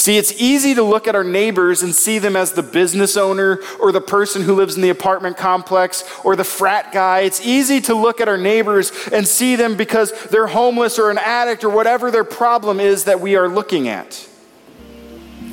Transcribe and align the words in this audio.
See, 0.00 0.16
it's 0.16 0.32
easy 0.40 0.74
to 0.76 0.82
look 0.82 1.06
at 1.06 1.14
our 1.14 1.22
neighbors 1.22 1.82
and 1.82 1.94
see 1.94 2.18
them 2.18 2.34
as 2.34 2.52
the 2.52 2.62
business 2.62 3.18
owner 3.18 3.58
or 3.78 3.92
the 3.92 4.00
person 4.00 4.40
who 4.40 4.54
lives 4.54 4.74
in 4.74 4.80
the 4.80 4.88
apartment 4.88 5.36
complex 5.36 6.04
or 6.24 6.36
the 6.36 6.42
frat 6.42 6.90
guy. 6.90 7.20
It's 7.20 7.44
easy 7.46 7.82
to 7.82 7.94
look 7.94 8.18
at 8.18 8.26
our 8.26 8.38
neighbors 8.38 8.92
and 9.12 9.28
see 9.28 9.56
them 9.56 9.76
because 9.76 10.10
they're 10.30 10.46
homeless 10.46 10.98
or 10.98 11.10
an 11.10 11.18
addict 11.18 11.64
or 11.64 11.68
whatever 11.68 12.10
their 12.10 12.24
problem 12.24 12.80
is 12.80 13.04
that 13.04 13.20
we 13.20 13.36
are 13.36 13.46
looking 13.46 13.88
at. 13.88 14.26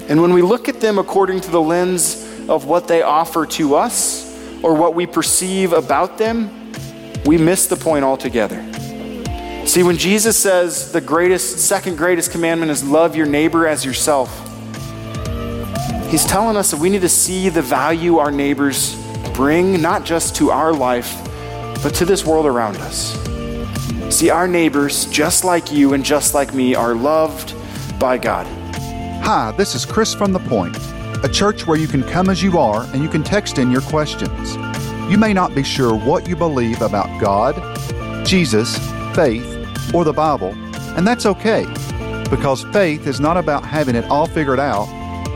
And 0.07 0.21
when 0.21 0.31
we 0.31 0.41
look 0.41 0.70
at 0.70 0.79
them 0.79 0.98
according 0.98 1.41
to 1.41 1.52
the 1.52 1.61
lens 1.61 2.23
of 2.48 2.64
what 2.64 2.88
they 2.88 3.02
offer 3.02 3.45
to 3.48 3.75
us 3.75 4.34
or 4.64 4.75
what 4.75 4.95
we 4.95 5.05
perceive 5.05 5.73
about 5.73 6.18
them, 6.18 6.71
we 7.25 7.38
miss 7.38 7.68
the 7.68 7.75
point 7.75 8.05
altogether. 8.05 8.77
See, 9.68 9.84
when 9.84 9.97
Jesus 9.97 10.38
says 10.38 10.93
the 10.93 11.02
greatest, 11.02 11.59
second 11.59 11.97
greatest 11.97 12.31
commandment 12.31 12.71
is 12.71 12.86
love 12.86 13.17
your 13.17 13.25
neighbor 13.25 13.67
as 13.67 13.84
yourself, 13.84 14.29
he's 16.09 16.23
telling 16.23 16.55
us 16.55 16.71
that 16.71 16.80
we 16.80 16.90
need 16.90 17.02
to 17.02 17.09
see 17.09 17.49
the 17.49 17.62
value 17.62 18.17
our 18.17 18.31
neighbors 18.31 18.95
bring, 19.34 19.81
not 19.81 20.05
just 20.05 20.38
to 20.38 20.52
our 20.52 20.71
life, 20.71 21.13
but 21.84 21.93
to 21.95 22.05
this 22.05 22.26
world 22.26 22.45
around 22.45 22.77
us. 22.77 23.13
See, 24.09 24.30
our 24.30 24.48
neighbors, 24.48 25.05
just 25.07 25.43
like 25.43 25.70
you 25.70 25.93
and 25.93 26.04
just 26.04 26.34
like 26.34 26.54
me, 26.54 26.73
are 26.73 26.95
loved 26.95 27.54
by 27.99 28.18
God. 28.18 28.48
Hi, 29.21 29.54
this 29.57 29.76
is 29.76 29.84
Chris 29.84 30.13
from 30.13 30.31
The 30.31 30.40
Point, 30.40 30.77
a 31.26 31.29
church 31.31 31.68
where 31.68 31.77
you 31.77 31.90
can 31.90 32.04
come 32.04 32.29
as 32.29 32.41
you 32.41 32.57
are 32.57 32.84
and 32.93 33.04
you 33.04 33.09
can 33.09 33.21
text 33.21 33.59
in 33.59 33.70
your 33.70 33.81
questions. 33.81 34.55
You 35.12 35.18
may 35.18 35.34
not 35.34 35.54
be 35.54 35.63
sure 35.63 35.93
what 35.93 36.26
you 36.26 36.38
believe 36.38 36.81
about 36.81 37.20
God, 37.20 37.55
Jesus, 38.26 38.77
faith, 39.13 39.56
or 39.94 40.04
the 40.04 40.14
Bible, 40.14 40.54
and 40.96 41.05
that's 41.08 41.26
okay 41.26 41.66
because 42.30 42.64
faith 42.66 43.08
is 43.08 43.20
not 43.20 43.38
about 43.38 43.64
having 43.64 43.96
it 43.96 44.05
all 44.05 44.27
figured 44.27 44.60
out, 44.60 44.88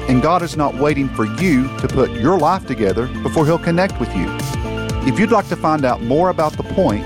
and 0.09 0.21
God 0.21 0.41
is 0.41 0.57
not 0.57 0.75
waiting 0.75 1.09
for 1.09 1.25
you 1.25 1.67
to 1.79 1.87
put 1.87 2.11
your 2.11 2.37
life 2.37 2.65
together 2.65 3.07
before 3.23 3.45
He'll 3.45 3.59
connect 3.59 3.99
with 3.99 4.13
you. 4.15 4.27
If 5.07 5.19
you'd 5.19 5.31
like 5.31 5.47
to 5.49 5.55
find 5.55 5.85
out 5.85 6.01
more 6.01 6.29
about 6.29 6.53
The 6.53 6.63
Point, 6.63 7.05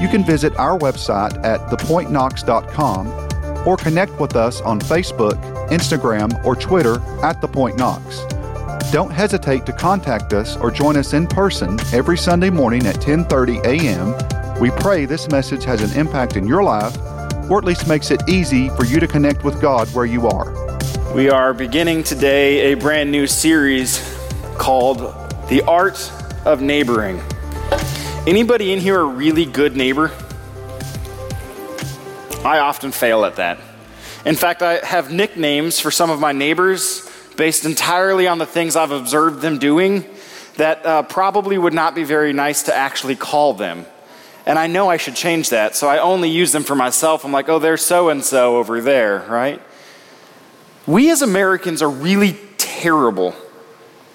you 0.00 0.08
can 0.08 0.24
visit 0.24 0.54
our 0.56 0.78
website 0.78 1.42
at 1.44 1.60
thepointknox.com 1.70 3.66
or 3.66 3.76
connect 3.76 4.20
with 4.20 4.36
us 4.36 4.60
on 4.60 4.80
Facebook, 4.80 5.34
Instagram, 5.68 6.44
or 6.44 6.56
Twitter 6.56 7.00
at 7.22 7.40
The 7.40 7.48
Point 7.48 7.78
Knox. 7.78 8.24
Don't 8.92 9.10
hesitate 9.10 9.64
to 9.66 9.72
contact 9.72 10.32
us 10.32 10.56
or 10.56 10.70
join 10.70 10.96
us 10.96 11.14
in 11.14 11.26
person 11.26 11.78
every 11.92 12.18
Sunday 12.18 12.50
morning 12.50 12.86
at 12.86 12.96
10:30 12.96 13.64
a.m 13.64 14.41
we 14.62 14.70
pray 14.70 15.06
this 15.06 15.28
message 15.28 15.64
has 15.64 15.82
an 15.82 15.98
impact 15.98 16.36
in 16.36 16.46
your 16.46 16.62
life, 16.62 16.96
or 17.50 17.58
at 17.58 17.64
least 17.64 17.88
makes 17.88 18.12
it 18.12 18.22
easy 18.28 18.68
for 18.68 18.84
you 18.84 19.00
to 19.00 19.08
connect 19.08 19.42
with 19.42 19.60
God 19.60 19.88
where 19.88 20.04
you 20.04 20.28
are. 20.28 20.52
We 21.16 21.28
are 21.30 21.52
beginning 21.52 22.04
today 22.04 22.72
a 22.72 22.76
brand 22.76 23.10
new 23.10 23.26
series 23.26 23.98
called 24.58 24.98
The 25.48 25.62
Art 25.66 26.12
of 26.44 26.62
Neighboring. 26.62 27.20
Anybody 28.24 28.72
in 28.72 28.78
here 28.78 29.00
a 29.00 29.04
really 29.04 29.46
good 29.46 29.74
neighbor? 29.74 30.12
I 32.44 32.60
often 32.60 32.92
fail 32.92 33.24
at 33.24 33.34
that. 33.34 33.58
In 34.24 34.36
fact, 34.36 34.62
I 34.62 34.74
have 34.74 35.10
nicknames 35.10 35.80
for 35.80 35.90
some 35.90 36.08
of 36.08 36.20
my 36.20 36.30
neighbors 36.30 37.10
based 37.36 37.64
entirely 37.64 38.28
on 38.28 38.38
the 38.38 38.46
things 38.46 38.76
I've 38.76 38.92
observed 38.92 39.40
them 39.40 39.58
doing 39.58 40.04
that 40.56 40.86
uh, 40.86 41.02
probably 41.02 41.58
would 41.58 41.74
not 41.74 41.96
be 41.96 42.04
very 42.04 42.32
nice 42.32 42.62
to 42.64 42.76
actually 42.76 43.16
call 43.16 43.54
them. 43.54 43.86
And 44.44 44.58
I 44.58 44.66
know 44.66 44.88
I 44.88 44.96
should 44.96 45.14
change 45.14 45.50
that, 45.50 45.76
so 45.76 45.88
I 45.88 45.98
only 45.98 46.28
use 46.28 46.50
them 46.52 46.64
for 46.64 46.74
myself. 46.74 47.24
I'm 47.24 47.32
like, 47.32 47.48
oh, 47.48 47.58
there's 47.58 47.82
so 47.84 48.08
and 48.08 48.24
so 48.24 48.56
over 48.56 48.80
there, 48.80 49.20
right? 49.28 49.62
We 50.86 51.10
as 51.10 51.22
Americans 51.22 51.80
are 51.80 51.90
really 51.90 52.36
terrible 52.58 53.36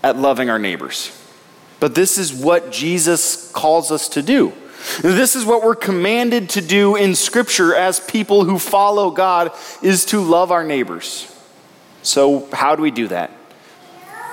at 0.04 0.18
loving 0.18 0.50
our 0.50 0.60
neighbors. 0.60 1.14
But 1.80 1.96
this 1.96 2.18
is 2.18 2.34
what 2.34 2.72
Jesus 2.72 3.52
calls 3.52 3.92
us 3.92 4.10
to 4.10 4.22
do. 4.22 4.52
This 5.02 5.36
is 5.36 5.46
what 5.46 5.64
we're 5.64 5.76
commanded 5.76 6.50
to 6.52 6.62
do 6.62 6.96
in 6.96 7.16
Scripture 7.16 7.76
as 7.76 8.00
people 8.00 8.46
who 8.46 8.60
follow 8.60 9.12
God 9.12 9.52
is 9.82 10.06
to 10.06 10.22
love 10.22 10.52
our 10.52 10.64
neighbors. 10.64 11.34
So, 12.04 12.48
how 12.54 12.76
do 12.76 12.82
we 12.82 12.92
do 12.92 13.08
that? 13.10 13.32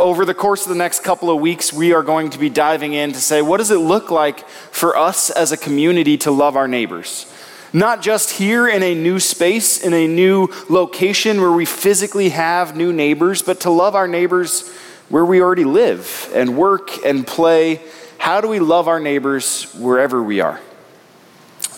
Over 0.00 0.24
the 0.24 0.34
course 0.34 0.62
of 0.62 0.68
the 0.68 0.74
next 0.74 1.04
couple 1.04 1.30
of 1.30 1.40
weeks, 1.40 1.72
we 1.72 1.92
are 1.92 2.02
going 2.02 2.30
to 2.30 2.38
be 2.38 2.48
diving 2.48 2.92
in 2.94 3.12
to 3.12 3.20
say, 3.20 3.42
what 3.42 3.58
does 3.58 3.70
it 3.70 3.78
look 3.78 4.10
like 4.10 4.48
for 4.48 4.96
us 4.96 5.30
as 5.30 5.52
a 5.52 5.56
community 5.56 6.16
to 6.18 6.30
love 6.30 6.56
our 6.56 6.68
neighbors? 6.68 7.30
Not 7.72 8.02
just 8.02 8.30
here 8.30 8.68
in 8.68 8.82
a 8.82 8.94
new 8.94 9.18
space, 9.18 9.82
in 9.82 9.92
a 9.92 10.06
new 10.06 10.48
location 10.68 11.40
where 11.40 11.52
we 11.52 11.64
physically 11.64 12.28
have 12.30 12.76
new 12.76 12.92
neighbors, 12.92 13.42
but 13.42 13.60
to 13.60 13.70
love 13.70 13.94
our 13.94 14.06
neighbors 14.06 14.70
where 15.08 15.24
we 15.24 15.40
already 15.40 15.64
live 15.64 16.30
and 16.34 16.56
work 16.56 17.04
and 17.04 17.26
play. 17.26 17.80
How 18.18 18.40
do 18.40 18.48
we 18.48 18.60
love 18.60 18.88
our 18.88 19.00
neighbors 19.00 19.72
wherever 19.74 20.22
we 20.22 20.40
are? 20.40 20.60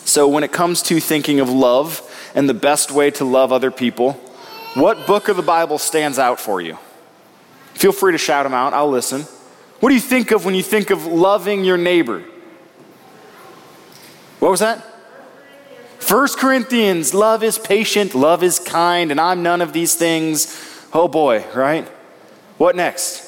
So, 0.04 0.28
when 0.28 0.44
it 0.44 0.52
comes 0.52 0.82
to 0.82 1.00
thinking 1.00 1.40
of 1.40 1.48
love 1.48 2.02
and 2.34 2.48
the 2.48 2.54
best 2.54 2.92
way 2.92 3.10
to 3.12 3.24
love 3.24 3.52
other 3.52 3.70
people, 3.70 4.12
what 4.74 5.06
book 5.06 5.28
of 5.28 5.36
the 5.36 5.42
Bible 5.42 5.78
stands 5.78 6.18
out 6.18 6.38
for 6.38 6.60
you? 6.60 6.78
Feel 7.76 7.92
free 7.92 8.12
to 8.12 8.18
shout 8.18 8.44
them 8.44 8.54
out. 8.54 8.72
I'll 8.72 8.88
listen. 8.88 9.22
What 9.80 9.90
do 9.90 9.94
you 9.94 10.00
think 10.00 10.30
of 10.30 10.46
when 10.46 10.54
you 10.54 10.62
think 10.62 10.88
of 10.88 11.04
loving 11.04 11.62
your 11.62 11.76
neighbor? 11.76 12.24
What 14.38 14.50
was 14.50 14.60
that? 14.60 14.82
First 15.98 16.38
Corinthians, 16.38 17.12
love 17.12 17.42
is 17.42 17.58
patient, 17.58 18.14
love 18.14 18.42
is 18.42 18.58
kind, 18.58 19.10
and 19.10 19.20
I'm 19.20 19.42
none 19.42 19.60
of 19.60 19.74
these 19.74 19.94
things. 19.94 20.88
Oh 20.94 21.06
boy, 21.06 21.44
right? 21.54 21.86
What 22.56 22.76
next? 22.76 23.24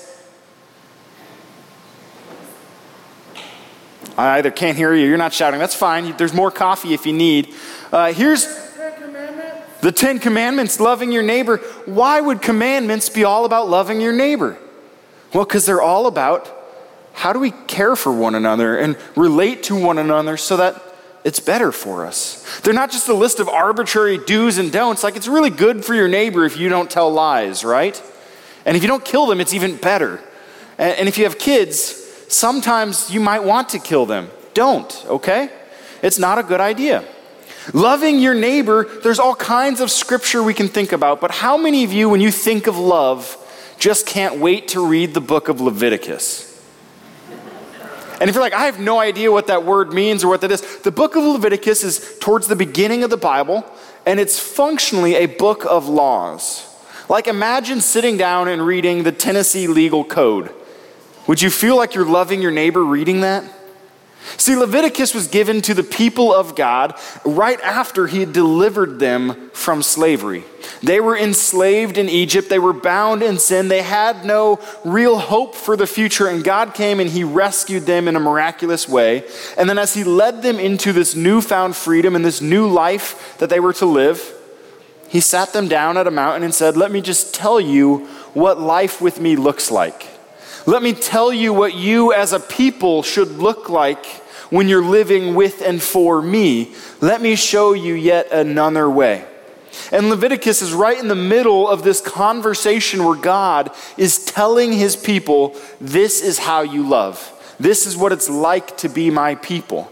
I 4.16 4.38
either 4.38 4.50
can't 4.50 4.78
hear 4.78 4.94
you, 4.94 5.06
you're 5.06 5.18
not 5.18 5.34
shouting. 5.34 5.60
That's 5.60 5.74
fine. 5.74 6.16
There's 6.16 6.32
more 6.32 6.50
coffee 6.50 6.94
if 6.94 7.04
you 7.04 7.12
need. 7.12 7.54
Uh, 7.92 8.14
here's 8.14 8.46
the 9.80 9.92
Ten 9.92 10.18
Commandments, 10.18 10.80
loving 10.80 11.12
your 11.12 11.22
neighbor. 11.22 11.58
Why 11.86 12.20
would 12.20 12.42
commandments 12.42 13.08
be 13.08 13.24
all 13.24 13.44
about 13.44 13.68
loving 13.68 14.00
your 14.00 14.12
neighbor? 14.12 14.58
Well, 15.32 15.44
because 15.44 15.66
they're 15.66 15.82
all 15.82 16.06
about 16.06 16.54
how 17.12 17.32
do 17.32 17.38
we 17.38 17.50
care 17.50 17.96
for 17.96 18.12
one 18.12 18.34
another 18.34 18.76
and 18.78 18.96
relate 19.16 19.64
to 19.64 19.76
one 19.76 19.98
another 19.98 20.36
so 20.36 20.56
that 20.56 20.82
it's 21.24 21.40
better 21.40 21.72
for 21.72 22.06
us. 22.06 22.60
They're 22.60 22.72
not 22.72 22.90
just 22.90 23.08
a 23.08 23.14
list 23.14 23.40
of 23.40 23.48
arbitrary 23.48 24.18
do's 24.18 24.56
and 24.58 24.72
don'ts. 24.72 25.02
Like, 25.02 25.16
it's 25.16 25.28
really 25.28 25.50
good 25.50 25.84
for 25.84 25.94
your 25.94 26.08
neighbor 26.08 26.44
if 26.44 26.56
you 26.56 26.68
don't 26.68 26.90
tell 26.90 27.10
lies, 27.10 27.64
right? 27.64 28.00
And 28.64 28.76
if 28.76 28.82
you 28.82 28.88
don't 28.88 29.04
kill 29.04 29.26
them, 29.26 29.40
it's 29.40 29.52
even 29.52 29.76
better. 29.76 30.20
And 30.78 31.08
if 31.08 31.18
you 31.18 31.24
have 31.24 31.38
kids, 31.38 31.92
sometimes 32.28 33.10
you 33.10 33.20
might 33.20 33.42
want 33.42 33.70
to 33.70 33.78
kill 33.78 34.06
them. 34.06 34.30
Don't, 34.54 35.04
okay? 35.06 35.50
It's 36.02 36.18
not 36.18 36.38
a 36.38 36.42
good 36.42 36.60
idea. 36.60 37.04
Loving 37.74 38.18
your 38.18 38.34
neighbor, 38.34 38.86
there's 39.02 39.18
all 39.18 39.34
kinds 39.34 39.80
of 39.80 39.90
scripture 39.90 40.42
we 40.42 40.54
can 40.54 40.68
think 40.68 40.92
about, 40.92 41.20
but 41.20 41.30
how 41.30 41.56
many 41.56 41.84
of 41.84 41.92
you, 41.92 42.08
when 42.08 42.20
you 42.20 42.30
think 42.30 42.66
of 42.66 42.78
love, 42.78 43.36
just 43.78 44.06
can't 44.06 44.40
wait 44.40 44.68
to 44.68 44.86
read 44.86 45.14
the 45.14 45.20
book 45.20 45.48
of 45.48 45.60
Leviticus? 45.60 46.46
And 48.20 48.28
if 48.28 48.34
you're 48.34 48.42
like, 48.42 48.54
I 48.54 48.64
have 48.64 48.80
no 48.80 48.98
idea 48.98 49.30
what 49.30 49.46
that 49.46 49.64
word 49.64 49.92
means 49.92 50.24
or 50.24 50.28
what 50.28 50.40
that 50.40 50.50
is, 50.50 50.78
the 50.78 50.90
book 50.90 51.14
of 51.14 51.22
Leviticus 51.22 51.84
is 51.84 52.18
towards 52.20 52.48
the 52.48 52.56
beginning 52.56 53.04
of 53.04 53.10
the 53.10 53.16
Bible, 53.16 53.64
and 54.06 54.18
it's 54.18 54.40
functionally 54.40 55.14
a 55.14 55.26
book 55.26 55.64
of 55.64 55.88
laws. 55.88 56.64
Like, 57.08 57.28
imagine 57.28 57.80
sitting 57.80 58.16
down 58.16 58.48
and 58.48 58.66
reading 58.66 59.02
the 59.02 59.12
Tennessee 59.12 59.66
Legal 59.66 60.04
Code. 60.04 60.52
Would 61.26 61.42
you 61.42 61.50
feel 61.50 61.76
like 61.76 61.94
you're 61.94 62.08
loving 62.08 62.42
your 62.42 62.50
neighbor 62.50 62.84
reading 62.84 63.20
that? 63.20 63.44
See, 64.36 64.56
Leviticus 64.56 65.14
was 65.14 65.26
given 65.26 65.62
to 65.62 65.74
the 65.74 65.82
people 65.82 66.32
of 66.32 66.54
God 66.54 66.94
right 67.24 67.60
after 67.60 68.06
he 68.06 68.20
had 68.20 68.32
delivered 68.32 68.98
them 68.98 69.50
from 69.50 69.82
slavery. 69.82 70.44
They 70.82 71.00
were 71.00 71.16
enslaved 71.16 71.98
in 71.98 72.08
Egypt, 72.08 72.48
they 72.48 72.58
were 72.58 72.72
bound 72.72 73.22
in 73.22 73.38
sin, 73.38 73.68
they 73.68 73.82
had 73.82 74.24
no 74.24 74.60
real 74.84 75.18
hope 75.18 75.54
for 75.54 75.76
the 75.76 75.86
future, 75.86 76.28
and 76.28 76.44
God 76.44 76.74
came 76.74 77.00
and 77.00 77.10
he 77.10 77.24
rescued 77.24 77.86
them 77.86 78.06
in 78.06 78.16
a 78.16 78.20
miraculous 78.20 78.88
way. 78.88 79.24
And 79.56 79.68
then, 79.68 79.78
as 79.78 79.94
he 79.94 80.04
led 80.04 80.42
them 80.42 80.58
into 80.58 80.92
this 80.92 81.14
newfound 81.14 81.74
freedom 81.74 82.14
and 82.14 82.24
this 82.24 82.40
new 82.40 82.68
life 82.68 83.36
that 83.38 83.50
they 83.50 83.60
were 83.60 83.72
to 83.74 83.86
live, 83.86 84.34
he 85.08 85.20
sat 85.20 85.52
them 85.52 85.68
down 85.68 85.96
at 85.96 86.06
a 86.06 86.10
mountain 86.10 86.42
and 86.42 86.54
said, 86.54 86.76
Let 86.76 86.92
me 86.92 87.00
just 87.00 87.34
tell 87.34 87.60
you 87.60 88.06
what 88.34 88.60
life 88.60 89.00
with 89.00 89.20
me 89.20 89.36
looks 89.36 89.70
like. 89.70 90.17
Let 90.68 90.82
me 90.82 90.92
tell 90.92 91.32
you 91.32 91.54
what 91.54 91.74
you 91.74 92.12
as 92.12 92.34
a 92.34 92.38
people 92.38 93.02
should 93.02 93.38
look 93.38 93.70
like 93.70 94.04
when 94.50 94.68
you're 94.68 94.84
living 94.84 95.34
with 95.34 95.62
and 95.62 95.82
for 95.82 96.20
me. 96.20 96.74
Let 97.00 97.22
me 97.22 97.36
show 97.36 97.72
you 97.72 97.94
yet 97.94 98.30
another 98.30 98.90
way. 98.90 99.24
And 99.90 100.10
Leviticus 100.10 100.60
is 100.60 100.74
right 100.74 100.98
in 100.98 101.08
the 101.08 101.14
middle 101.14 101.66
of 101.66 101.84
this 101.84 102.02
conversation 102.02 103.02
where 103.02 103.16
God 103.16 103.70
is 103.96 104.22
telling 104.26 104.74
his 104.74 104.94
people, 104.94 105.56
This 105.80 106.22
is 106.22 106.40
how 106.40 106.60
you 106.60 106.86
love. 106.86 107.32
This 107.58 107.86
is 107.86 107.96
what 107.96 108.12
it's 108.12 108.28
like 108.28 108.76
to 108.76 108.90
be 108.90 109.08
my 109.10 109.36
people. 109.36 109.90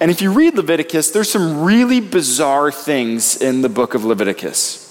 And 0.00 0.10
if 0.10 0.22
you 0.22 0.32
read 0.32 0.54
Leviticus, 0.54 1.10
there's 1.10 1.30
some 1.30 1.64
really 1.64 2.00
bizarre 2.00 2.72
things 2.72 3.36
in 3.36 3.60
the 3.60 3.68
book 3.68 3.92
of 3.92 4.06
Leviticus. 4.06 4.81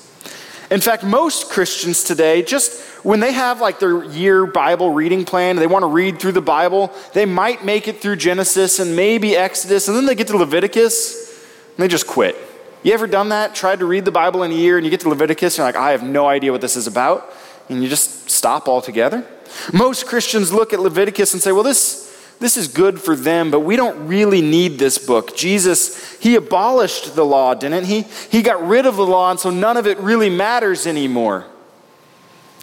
In 0.72 0.80
fact, 0.80 1.04
most 1.04 1.50
Christians 1.50 2.02
today, 2.02 2.42
just 2.42 2.82
when 3.04 3.20
they 3.20 3.34
have 3.34 3.60
like 3.60 3.80
their 3.80 4.06
year 4.06 4.46
Bible 4.46 4.92
reading 4.92 5.26
plan, 5.26 5.58
they 5.58 5.68
want 5.68 5.84
to 5.84 5.88
read 5.88 6.18
through 6.18 6.32
the 6.32 6.42
Bible, 6.42 6.94
they 7.14 7.26
might 7.26 7.66
make 7.66 7.90
it 7.90 8.02
through 8.02 8.16
Genesis 8.16 8.80
and 8.80 8.96
maybe 8.96 9.36
Exodus, 9.36 9.90
and 9.90 9.98
then 9.98 10.06
they 10.06 10.16
get 10.16 10.28
to 10.28 10.38
Leviticus 10.38 11.30
and 11.76 11.84
they 11.84 11.90
just 11.90 12.08
quit. 12.08 12.38
You 12.84 12.94
ever 12.94 13.06
done 13.06 13.30
that? 13.30 13.54
Tried 13.54 13.80
to 13.80 13.86
read 13.86 14.06
the 14.06 14.12
Bible 14.12 14.44
in 14.44 14.52
a 14.52 14.56
year 14.56 14.78
and 14.78 14.86
you 14.86 14.90
get 14.90 15.02
to 15.02 15.10
Leviticus 15.10 15.56
and 15.56 15.58
you're 15.58 15.68
like, 15.68 15.76
I 15.76 15.92
have 15.92 16.04
no 16.04 16.28
idea 16.28 16.54
what 16.54 16.62
this 16.62 16.78
is 16.78 16.88
about, 16.88 17.34
and 17.68 17.84
you 17.84 17.90
just 17.90 18.30
stop 18.30 18.70
altogether? 18.70 19.26
Most 19.74 20.08
Christians 20.08 20.54
look 20.54 20.72
at 20.72 20.80
Leviticus 20.80 21.34
and 21.34 21.42
say, 21.42 21.52
well, 21.52 21.64
this, 21.64 22.11
this 22.42 22.58
is 22.58 22.68
good 22.68 23.00
for 23.00 23.16
them, 23.16 23.52
but 23.52 23.60
we 23.60 23.76
don't 23.76 24.08
really 24.08 24.42
need 24.42 24.80
this 24.80 24.98
book. 24.98 25.38
Jesus, 25.38 26.20
he 26.20 26.34
abolished 26.34 27.16
the 27.16 27.24
law, 27.24 27.54
didn't 27.54 27.86
he? 27.86 28.02
He 28.32 28.42
got 28.42 28.68
rid 28.68 28.88
of 28.88 28.96
the 28.96 29.06
law, 29.06 29.30
and 29.30 29.40
so 29.40 29.52
none 29.52 29.78
of 29.78 29.86
it 29.86 30.00
really 30.00 30.30
matters 30.32 30.88
anymore. 30.88 31.46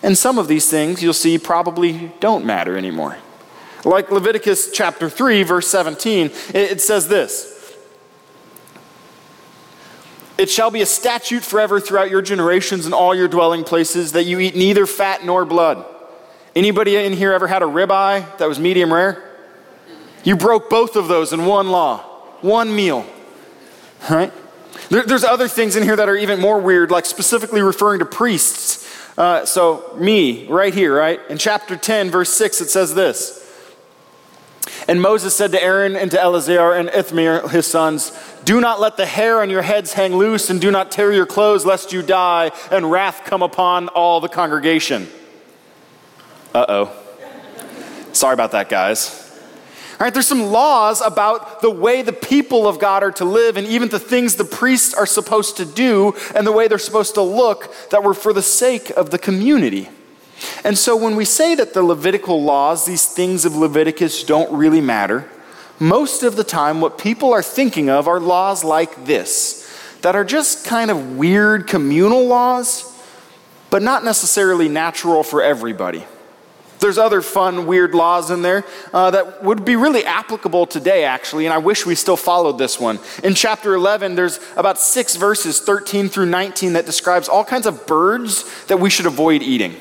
And 0.03 0.19
some 0.19 0.37
of 0.37 0.49
these 0.49 0.69
things 0.69 1.01
you'll 1.01 1.13
see 1.13 1.39
probably 1.39 2.11
don't 2.19 2.45
matter 2.45 2.77
anymore. 2.77 3.19
Like 3.85 4.11
Leviticus 4.11 4.73
chapter 4.73 5.09
3, 5.09 5.45
verse 5.45 5.69
17, 5.69 6.33
it 6.55 6.81
says 6.81 7.07
this. 7.07 7.77
It 10.39 10.51
shall 10.51 10.73
be 10.73 10.83
a 10.83 10.87
statute 10.87 11.45
forever 11.45 11.79
throughout 11.79 12.11
your 12.11 12.23
generations 12.23 12.85
and 12.85 12.93
all 12.93 13.15
your 13.15 13.29
dwelling 13.29 13.63
places 13.63 14.11
that 14.13 14.25
you 14.25 14.41
eat 14.41 14.57
neither 14.57 14.87
fat 14.87 15.25
nor 15.25 15.45
blood. 15.45 15.87
Anybody 16.57 16.97
in 16.97 17.13
here 17.13 17.33
ever 17.33 17.47
had 17.47 17.63
a 17.63 17.67
ribeye 17.67 18.39
that 18.39 18.49
was 18.49 18.59
medium 18.59 18.93
rare? 18.93 19.28
You 20.29 20.37
broke 20.37 20.69
both 20.69 20.95
of 20.95 21.09
those 21.09 21.33
in 21.33 21.47
one 21.47 21.71
law, 21.71 22.01
one 22.43 22.77
meal. 22.77 23.07
Right? 24.11 24.31
There, 24.91 25.03
there's 25.03 25.25
other 25.25 25.49
things 25.49 25.75
in 25.75 25.83
here 25.83 25.97
that 25.97 26.07
are 26.07 26.17
even 26.17 26.39
more 26.39 26.61
weird, 26.61 26.91
like 26.91 27.07
specifically 27.07 27.63
referring 27.63 28.01
to 28.01 28.05
priests. 28.05 28.87
Uh, 29.17 29.47
so, 29.47 29.97
me, 29.99 30.47
right 30.49 30.75
here, 30.75 30.95
right? 30.95 31.19
In 31.31 31.39
chapter 31.39 31.79
10, 31.79 32.11
verse 32.11 32.29
6, 32.29 32.61
it 32.61 32.69
says 32.69 32.95
this. 32.95 33.43
And 34.87 35.01
Moses 35.01 35.35
said 35.35 35.51
to 35.53 35.63
Aaron 35.63 35.97
and 35.97 36.11
to 36.11 36.21
Eleazar 36.21 36.75
and 36.75 36.91
Ithamar, 36.91 37.49
his 37.49 37.67
sons, 37.67 38.13
Do 38.45 38.61
not 38.61 38.81
let 38.81 38.99
the 38.99 39.07
hair 39.07 39.41
on 39.41 39.49
your 39.49 39.63
heads 39.63 39.95
hang 39.95 40.15
loose, 40.15 40.51
and 40.51 40.61
do 40.61 40.71
not 40.71 40.91
tear 40.91 41.11
your 41.11 41.25
clothes, 41.25 41.65
lest 41.65 41.91
you 41.91 42.03
die, 42.03 42.51
and 42.71 42.91
wrath 42.91 43.23
come 43.25 43.41
upon 43.41 43.89
all 43.89 44.21
the 44.21 44.29
congregation. 44.29 45.09
Uh 46.55 46.67
oh. 46.69 46.97
Sorry 48.13 48.35
about 48.35 48.53
that, 48.53 48.69
guys. 48.69 49.25
Right, 50.01 50.15
there's 50.15 50.29
some 50.29 50.53
laws 50.53 51.01
about 51.01 51.61
the 51.61 51.71
way 51.71 52.03
the 52.03 52.13
people 52.13 52.69
of 52.69 52.79
God 52.79 53.03
are 53.03 53.11
to 53.13 53.25
live 53.25 53.57
and 53.57 53.67
even 53.67 53.89
the 53.89 53.99
things 53.99 54.37
the 54.37 54.45
priests 54.45 54.95
are 54.95 55.07
supposed 55.07 55.57
to 55.57 55.65
do 55.65 56.15
and 56.37 56.47
the 56.47 56.53
way 56.53 56.69
they're 56.69 56.79
supposed 56.79 57.15
to 57.15 57.23
look 57.23 57.75
that 57.91 58.05
were 58.05 58.15
for 58.15 58.33
the 58.33 58.43
sake 58.43 58.91
of 58.91 59.11
the 59.11 59.19
community. 59.19 59.89
And 60.63 60.79
so 60.79 60.97
when 60.97 61.17
we 61.17 61.25
say 61.25 61.57
that 61.57 61.75
the 61.75 61.83
Levitical 61.83 62.41
laws, 62.41 62.87
these 62.87 63.07
things 63.07 63.45
of 63.45 63.57
Leviticus 63.57 64.23
don't 64.23 64.53
really 64.53 64.81
matter, 64.81 65.29
most 65.81 66.23
of 66.23 66.37
the 66.37 66.45
time 66.45 66.81
what 66.81 66.97
people 66.97 67.33
are 67.33 67.43
thinking 67.43 67.91
of 67.91 68.07
are 68.07 68.21
laws 68.21 68.63
like 68.63 69.05
this 69.05 69.65
that 70.03 70.15
are 70.15 70.25
just 70.25 70.65
kind 70.65 70.93
of 70.93 71.17
weird 71.17 71.67
communal 71.67 72.25
laws, 72.25 72.97
but 73.69 73.83
not 73.83 74.05
necessarily 74.05 74.69
natural 74.69 75.25
for 75.25 75.43
everybody. 75.43 76.05
There's 76.81 76.99
other 76.99 77.23
fun, 77.23 77.67
weird 77.67 77.95
laws 77.95 78.31
in 78.31 78.43
there 78.43 78.65
uh, 78.93 79.11
that 79.11 79.43
would 79.43 79.65
be 79.65 79.77
really 79.77 80.05
applicable 80.05 80.67
today, 80.67 81.05
actually, 81.05 81.47
and 81.47 81.53
I 81.53 81.59
wish 81.59 81.85
we 81.85 81.95
still 81.95 82.17
followed 82.17 82.59
this 82.59 82.79
one. 82.79 82.99
In 83.23 83.35
chapter 83.35 83.75
11, 83.75 84.15
there's 84.15 84.41
about 84.57 84.79
six 84.79 85.17
verses, 85.17 85.61
13 85.61 86.09
through 86.09 86.27
19, 86.27 86.75
that 86.75 86.87
describes 86.87 87.29
all 87.29 87.45
kinds 87.45 87.67
of 87.67 87.87
birds 87.87 88.45
that 88.67 88.79
we 88.79 88.91
should 88.91 89.07
avoid 89.07 89.43
eating. 89.43 89.75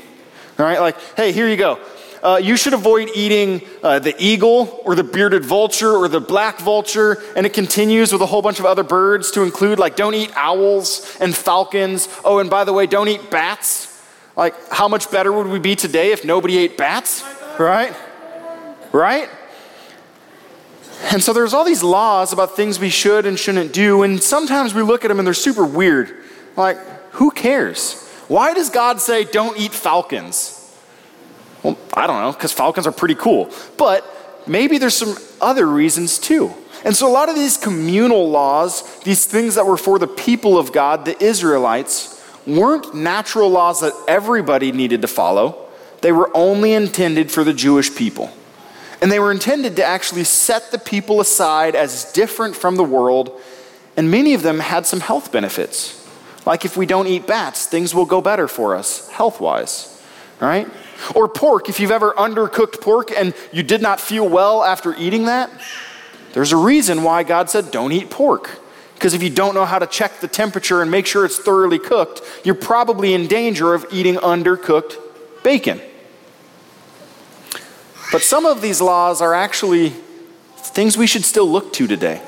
All 0.59 0.65
right, 0.65 0.79
like, 0.79 0.99
hey, 1.15 1.31
here 1.31 1.47
you 1.47 1.57
go. 1.57 1.79
Uh, 2.23 2.39
you 2.41 2.57
should 2.57 2.73
avoid 2.73 3.09
eating 3.15 3.61
uh, 3.83 3.99
the 3.99 4.15
eagle 4.17 4.81
or 4.85 4.95
the 4.95 5.03
bearded 5.03 5.45
vulture 5.45 5.91
or 5.91 6.07
the 6.07 6.19
black 6.19 6.59
vulture. 6.59 7.21
And 7.35 7.45
it 7.45 7.53
continues 7.53 8.11
with 8.11 8.21
a 8.21 8.25
whole 8.25 8.41
bunch 8.41 8.59
of 8.59 8.65
other 8.65 8.83
birds 8.83 9.31
to 9.31 9.43
include, 9.43 9.79
like, 9.79 9.95
don't 9.95 10.15
eat 10.15 10.31
owls 10.35 11.15
and 11.19 11.35
falcons. 11.35 12.09
Oh, 12.25 12.39
and 12.39 12.49
by 12.49 12.63
the 12.63 12.73
way, 12.73 12.87
don't 12.87 13.07
eat 13.07 13.29
bats. 13.29 13.96
Like, 14.37 14.53
how 14.69 14.87
much 14.87 15.09
better 15.09 15.33
would 15.33 15.47
we 15.47 15.57
be 15.57 15.75
today 15.75 16.11
if 16.11 16.23
nobody 16.23 16.59
ate 16.59 16.77
bats? 16.77 17.23
Right? 17.59 17.93
Right? 18.91 19.29
And 21.11 21.23
so 21.23 21.33
there's 21.33 21.53
all 21.53 21.65
these 21.65 21.83
laws 21.83 22.33
about 22.33 22.55
things 22.55 22.79
we 22.79 22.89
should 22.89 23.25
and 23.25 23.37
shouldn't 23.37 23.73
do, 23.73 24.03
and 24.03 24.21
sometimes 24.21 24.73
we 24.73 24.83
look 24.83 25.03
at 25.03 25.07
them 25.07 25.19
and 25.19 25.25
they're 25.25 25.33
super 25.33 25.65
weird. 25.65 26.23
Like, 26.55 26.77
who 27.13 27.31
cares? 27.31 28.03
Why 28.27 28.53
does 28.53 28.69
God 28.69 29.01
say 29.01 29.23
don't 29.23 29.57
eat 29.57 29.73
falcons? 29.73 30.53
Well, 31.63 31.77
I 31.93 32.05
don't 32.05 32.21
know, 32.21 32.31
because 32.31 32.53
falcons 32.53 32.85
are 32.85 32.91
pretty 32.91 33.15
cool. 33.15 33.51
But 33.77 34.05
maybe 34.47 34.77
there's 34.77 34.95
some 34.95 35.15
other 35.41 35.65
reasons 35.65 36.19
too. 36.19 36.53
And 36.85 36.95
so 36.95 37.07
a 37.07 37.11
lot 37.11 37.29
of 37.29 37.35
these 37.35 37.57
communal 37.57 38.29
laws, 38.29 38.99
these 38.99 39.25
things 39.25 39.55
that 39.55 39.65
were 39.65 39.77
for 39.77 39.97
the 39.97 40.07
people 40.07 40.57
of 40.59 40.71
God, 40.71 41.05
the 41.05 41.21
Israelites, 41.23 42.16
weren't 42.47 42.95
natural 42.95 43.49
laws 43.49 43.81
that 43.81 43.93
everybody 44.07 44.71
needed 44.71 45.01
to 45.01 45.07
follow. 45.07 45.67
They 46.01 46.11
were 46.11 46.31
only 46.33 46.73
intended 46.73 47.31
for 47.31 47.43
the 47.43 47.53
Jewish 47.53 47.95
people. 47.95 48.31
And 49.01 49.11
they 49.11 49.19
were 49.19 49.31
intended 49.31 49.75
to 49.75 49.83
actually 49.83 50.23
set 50.23 50.71
the 50.71 50.79
people 50.79 51.19
aside 51.21 51.75
as 51.75 52.11
different 52.13 52.55
from 52.55 52.77
the 52.77 52.83
world, 52.83 53.39
and 53.95 54.09
many 54.09 54.33
of 54.33 54.41
them 54.41 54.59
had 54.59 54.85
some 54.85 55.01
health 55.01 55.31
benefits. 55.31 55.93
Like 56.45 56.65
if 56.65 56.77
we 56.77 56.85
don't 56.85 57.07
eat 57.07 57.27
bats, 57.27 57.67
things 57.67 57.93
will 57.93 58.05
go 58.05 58.21
better 58.21 58.47
for 58.47 58.75
us 58.75 59.09
health 59.09 59.41
wise, 59.41 60.01
right? 60.39 60.67
Or 61.13 61.27
pork, 61.27 61.69
if 61.69 61.79
you've 61.79 61.91
ever 61.91 62.13
undercooked 62.13 62.81
pork 62.81 63.11
and 63.11 63.33
you 63.51 63.63
did 63.63 63.81
not 63.81 63.99
feel 63.99 64.27
well 64.27 64.63
after 64.63 64.95
eating 64.95 65.25
that, 65.25 65.51
there's 66.33 66.51
a 66.51 66.57
reason 66.57 67.03
why 67.03 67.23
God 67.23 67.49
said 67.49 67.69
don't 67.69 67.91
eat 67.91 68.09
pork. 68.09 68.59
Because 68.97 69.13
if 69.13 69.21
you 69.21 69.29
don't 69.29 69.53
know 69.53 69.65
how 69.65 69.77
to 69.77 69.85
check 69.85 70.21
the 70.21 70.27
temperature 70.27 70.81
and 70.81 70.89
make 70.89 71.05
sure 71.05 71.23
it's 71.23 71.37
thoroughly 71.37 71.77
cooked, 71.77 72.23
you're 72.43 72.55
probably 72.55 73.13
in 73.13 73.27
danger 73.27 73.75
of 73.75 73.85
eating 73.91 74.15
undercooked 74.15 74.97
bacon. 75.43 75.79
But 78.11 78.23
some 78.23 78.47
of 78.47 78.63
these 78.63 78.81
laws 78.81 79.21
are 79.21 79.35
actually 79.35 79.89
things 80.57 80.97
we 80.97 81.05
should 81.05 81.23
still 81.23 81.47
look 81.47 81.73
to 81.73 81.85
today. 81.85 82.23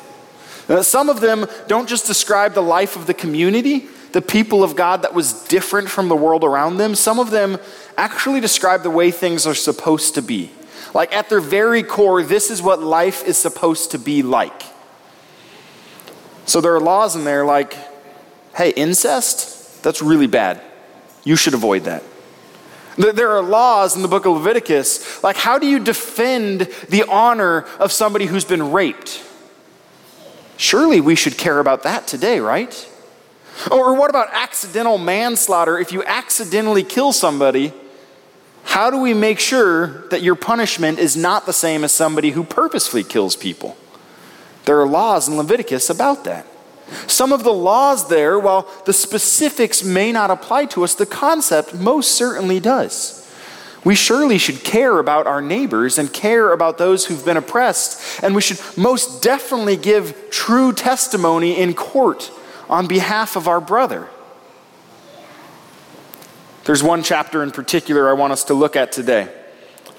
Uh, 0.68 0.84
some 0.84 1.10
of 1.10 1.22
them 1.22 1.48
don't 1.68 1.90
just 1.90 2.06
describe 2.06 2.54
the 2.54 2.62
life 2.62 2.96
of 2.96 3.08
the 3.08 3.16
community, 3.16 3.88
the 4.12 4.22
people 4.22 4.64
of 4.64 4.76
God 4.76 5.02
that 5.02 5.16
was 5.16 5.46
different 5.46 5.90
from 5.90 6.08
the 6.08 6.16
world 6.16 6.44
around 6.44 6.78
them. 6.78 6.94
Some 6.94 7.18
of 7.18 7.32
them 7.32 7.58
actually 7.98 8.42
describe 8.42 8.84
the 8.84 8.92
way 8.92 9.10
things 9.10 9.48
are 9.48 9.56
supposed 9.56 10.14
to 10.16 10.22
be. 10.22 10.52
Like 10.94 11.16
at 11.16 11.30
their 11.30 11.42
very 11.42 11.82
core, 11.82 12.22
this 12.22 12.52
is 12.52 12.62
what 12.62 12.84
life 12.84 13.28
is 13.28 13.40
supposed 13.40 13.90
to 13.92 13.98
be 13.98 14.22
like. 14.22 14.62
So 16.50 16.62
there 16.62 16.74
are 16.74 16.80
laws 16.80 17.16
in 17.16 17.26
there 17.26 17.46
like, 17.46 17.78
hey, 18.56 18.72
incest, 18.72 19.84
that's 19.84 20.02
really 20.02 20.26
bad. 20.26 20.60
You 21.24 21.36
should 21.36 21.54
avoid 21.54 21.84
that. 21.84 22.02
There 22.98 23.30
are 23.30 23.44
laws 23.44 23.96
in 23.96 24.02
the 24.02 24.08
book 24.08 24.26
of 24.26 24.34
Leviticus, 24.34 25.24
like 25.24 25.36
how 25.36 25.60
do 25.60 25.68
you 25.68 25.78
defend 25.78 26.62
the 26.90 27.04
honor 27.08 27.68
of 27.78 27.92
somebody 27.92 28.26
who's 28.26 28.46
been 28.46 28.72
raped? 28.72 29.24
Surely 30.58 31.00
we 31.00 31.14
should 31.14 31.38
care 31.38 31.60
about 31.60 31.84
that 31.84 32.08
today, 32.08 32.40
right? 32.40 32.74
Or 33.72 33.94
what 33.94 34.10
about 34.10 34.30
accidental 34.32 34.98
manslaughter? 34.98 35.78
If 35.78 35.92
you 35.92 36.04
accidentally 36.04 36.82
kill 36.82 37.14
somebody, 37.14 37.74
how 38.64 38.90
do 38.90 38.98
we 38.98 39.14
make 39.14 39.40
sure 39.40 40.08
that 40.08 40.24
your 40.24 40.34
punishment 40.34 40.98
is 40.98 41.16
not 41.16 41.46
the 41.46 41.54
same 41.54 41.84
as 41.84 41.92
somebody 41.92 42.32
who 42.32 42.44
purposefully 42.44 43.04
kills 43.04 43.36
people? 43.36 43.78
There 44.70 44.80
are 44.80 44.88
laws 44.88 45.28
in 45.28 45.36
Leviticus 45.36 45.90
about 45.90 46.26
that. 46.26 46.46
Some 47.08 47.34
of 47.34 47.44
the 47.44 47.52
laws 47.52 48.08
there, 48.08 48.38
while 48.38 48.70
the 48.86 48.94
specifics 48.94 49.84
may 49.84 50.12
not 50.12 50.30
apply 50.30 50.66
to 50.66 50.84
us, 50.84 50.94
the 50.94 51.08
concept 51.08 51.74
most 51.74 52.12
certainly 52.12 52.60
does. 52.60 53.28
We 53.84 53.96
surely 53.96 54.38
should 54.38 54.64
care 54.64 55.00
about 55.00 55.26
our 55.26 55.42
neighbors 55.42 55.98
and 55.98 56.14
care 56.14 56.54
about 56.54 56.78
those 56.78 57.08
who've 57.08 57.26
been 57.26 57.36
oppressed, 57.36 58.22
and 58.22 58.36
we 58.36 58.42
should 58.44 58.60
most 58.78 59.24
definitely 59.24 59.76
give 59.76 60.30
true 60.30 60.72
testimony 60.72 61.58
in 61.58 61.74
court 61.74 62.30
on 62.70 62.86
behalf 62.86 63.36
of 63.36 63.48
our 63.48 63.60
brother. 63.60 64.08
There's 66.66 66.84
one 66.84 67.02
chapter 67.02 67.42
in 67.42 67.50
particular 67.50 68.08
I 68.08 68.14
want 68.14 68.34
us 68.34 68.44
to 68.44 68.54
look 68.54 68.76
at 68.76 68.92
today. 68.92 69.34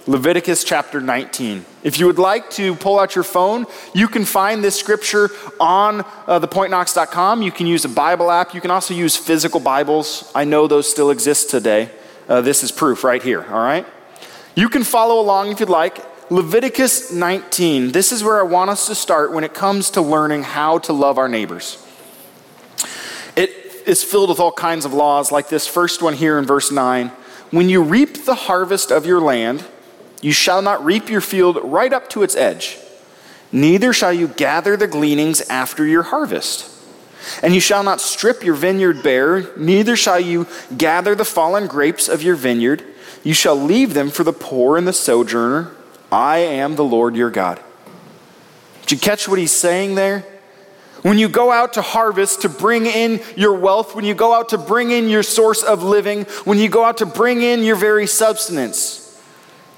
Leviticus 0.07 0.65
chapter 0.65 1.01
19. 1.01 1.65
If 1.83 1.99
you 1.99 2.07
would 2.07 2.19
like 2.19 2.49
to 2.51 2.75
pull 2.77 2.99
out 2.99 3.15
your 3.15 3.25
phone, 3.25 3.67
you 3.95 4.09
can 4.09 4.25
find 4.25 4.65
this 4.65 4.79
scripture 4.79 5.31
on 5.59 6.01
uh, 6.27 6.41
thepointknox.com. 6.41 7.43
You 7.43 7.53
can 7.53 7.67
use 7.67 7.85
a 7.85 7.89
Bible 7.89 8.31
app. 8.31 8.55
You 8.55 8.61
can 8.61 8.71
also 8.71 8.95
use 8.95 9.17
physical 9.17 9.61
Bibles. 9.61 10.31
I 10.35 10.45
know 10.45 10.67
those 10.67 10.91
still 10.91 11.11
exist 11.11 11.51
today. 11.51 11.91
Uh, 12.29 12.41
this 12.41 12.63
is 12.63 12.73
proof 12.73 13.05
right 13.05 13.23
here, 13.23 13.45
all 13.45 13.63
right? 13.63 13.87
You 14.55 14.69
can 14.69 14.85
follow 14.85 15.21
along 15.21 15.51
if 15.51 15.61
you'd 15.61 15.69
like. 15.69 15.99
Leviticus 16.31 17.13
19. 17.13 17.93
This 17.93 18.13
is 18.13 18.23
where 18.23 18.39
I 18.39 18.45
want 18.45 18.71
us 18.71 18.87
to 18.87 18.95
start 18.95 19.33
when 19.33 19.45
it 19.45 19.53
comes 19.53 19.91
to 19.91 20.01
learning 20.01 20.45
how 20.45 20.79
to 20.79 20.93
love 20.93 21.19
our 21.19 21.29
neighbors. 21.29 21.85
It 23.37 23.51
is 23.87 24.05
filled 24.05 24.31
with 24.31 24.41
all 24.41 24.53
kinds 24.53 24.85
of 24.85 24.95
laws, 24.95 25.33
like 25.33 25.49
this 25.49 25.67
first 25.67 26.03
one 26.03 26.15
here 26.15 26.39
in 26.39 26.47
verse 26.47 26.71
9. 26.71 27.09
When 27.51 27.69
you 27.69 27.83
reap 27.83 28.25
the 28.25 28.35
harvest 28.35 28.93
of 28.93 29.05
your 29.05 29.21
land, 29.21 29.65
you 30.21 30.33
shall 30.33 30.63
not 30.63 30.85
reap 30.85 31.09
your 31.09 31.21
field 31.21 31.59
right 31.63 31.93
up 31.93 32.09
to 32.11 32.23
its 32.23 32.37
edge, 32.37 32.79
neither 33.53 33.93
shall 33.93 34.13
you 34.13 34.29
gather 34.29 34.77
the 34.77 34.87
gleanings 34.87 35.41
after 35.43 35.87
your 35.87 36.05
harvest. 36.05 36.77
And 37.43 37.55
you 37.55 37.61
shall 37.61 37.83
not 37.83 38.01
strip 38.01 38.43
your 38.43 38.55
vineyard 38.55 39.03
bare, 39.03 39.55
neither 39.57 39.95
shall 39.97 40.21
you 40.21 40.47
gather 40.77 41.15
the 41.15 41.25
fallen 41.25 41.67
grapes 41.67 42.09
of 42.09 42.23
your 42.23 42.35
vineyard. 42.35 42.83
You 43.23 43.35
shall 43.35 43.57
leave 43.57 43.93
them 43.93 44.11
for 44.11 44.25
the 44.25 44.33
poor 44.33 44.79
and 44.79 44.89
the 44.89 44.93
sojourner. 44.93 45.71
I 46.11 46.39
am 46.39 46.77
the 46.77 46.85
Lord 46.85 47.15
your 47.17 47.31
God. 47.31 47.61
Did 48.83 48.93
you 48.93 48.99
catch 48.99 49.29
what 49.29 49.39
he's 49.39 49.53
saying 49.53 49.95
there? 49.95 50.25
When 51.03 51.19
you 51.19 51.29
go 51.29 51.51
out 51.51 51.75
to 51.75 51.83
harvest, 51.83 52.43
to 52.43 52.49
bring 52.49 52.87
in 52.87 53.23
your 53.37 53.55
wealth, 53.55 53.95
when 53.95 54.05
you 54.05 54.15
go 54.15 54.35
out 54.35 54.51
to 54.51 54.59
bring 54.59 54.91
in 54.91 55.09
your 55.09 55.23
source 55.23 55.63
of 55.63 55.83
living, 55.83 56.25
when 56.45 56.59
you 56.59 56.69
go 56.69 56.85
out 56.85 56.99
to 56.99 57.07
bring 57.07 57.41
in 57.43 57.63
your 57.63 57.77
very 57.77 58.07
substance, 58.07 59.00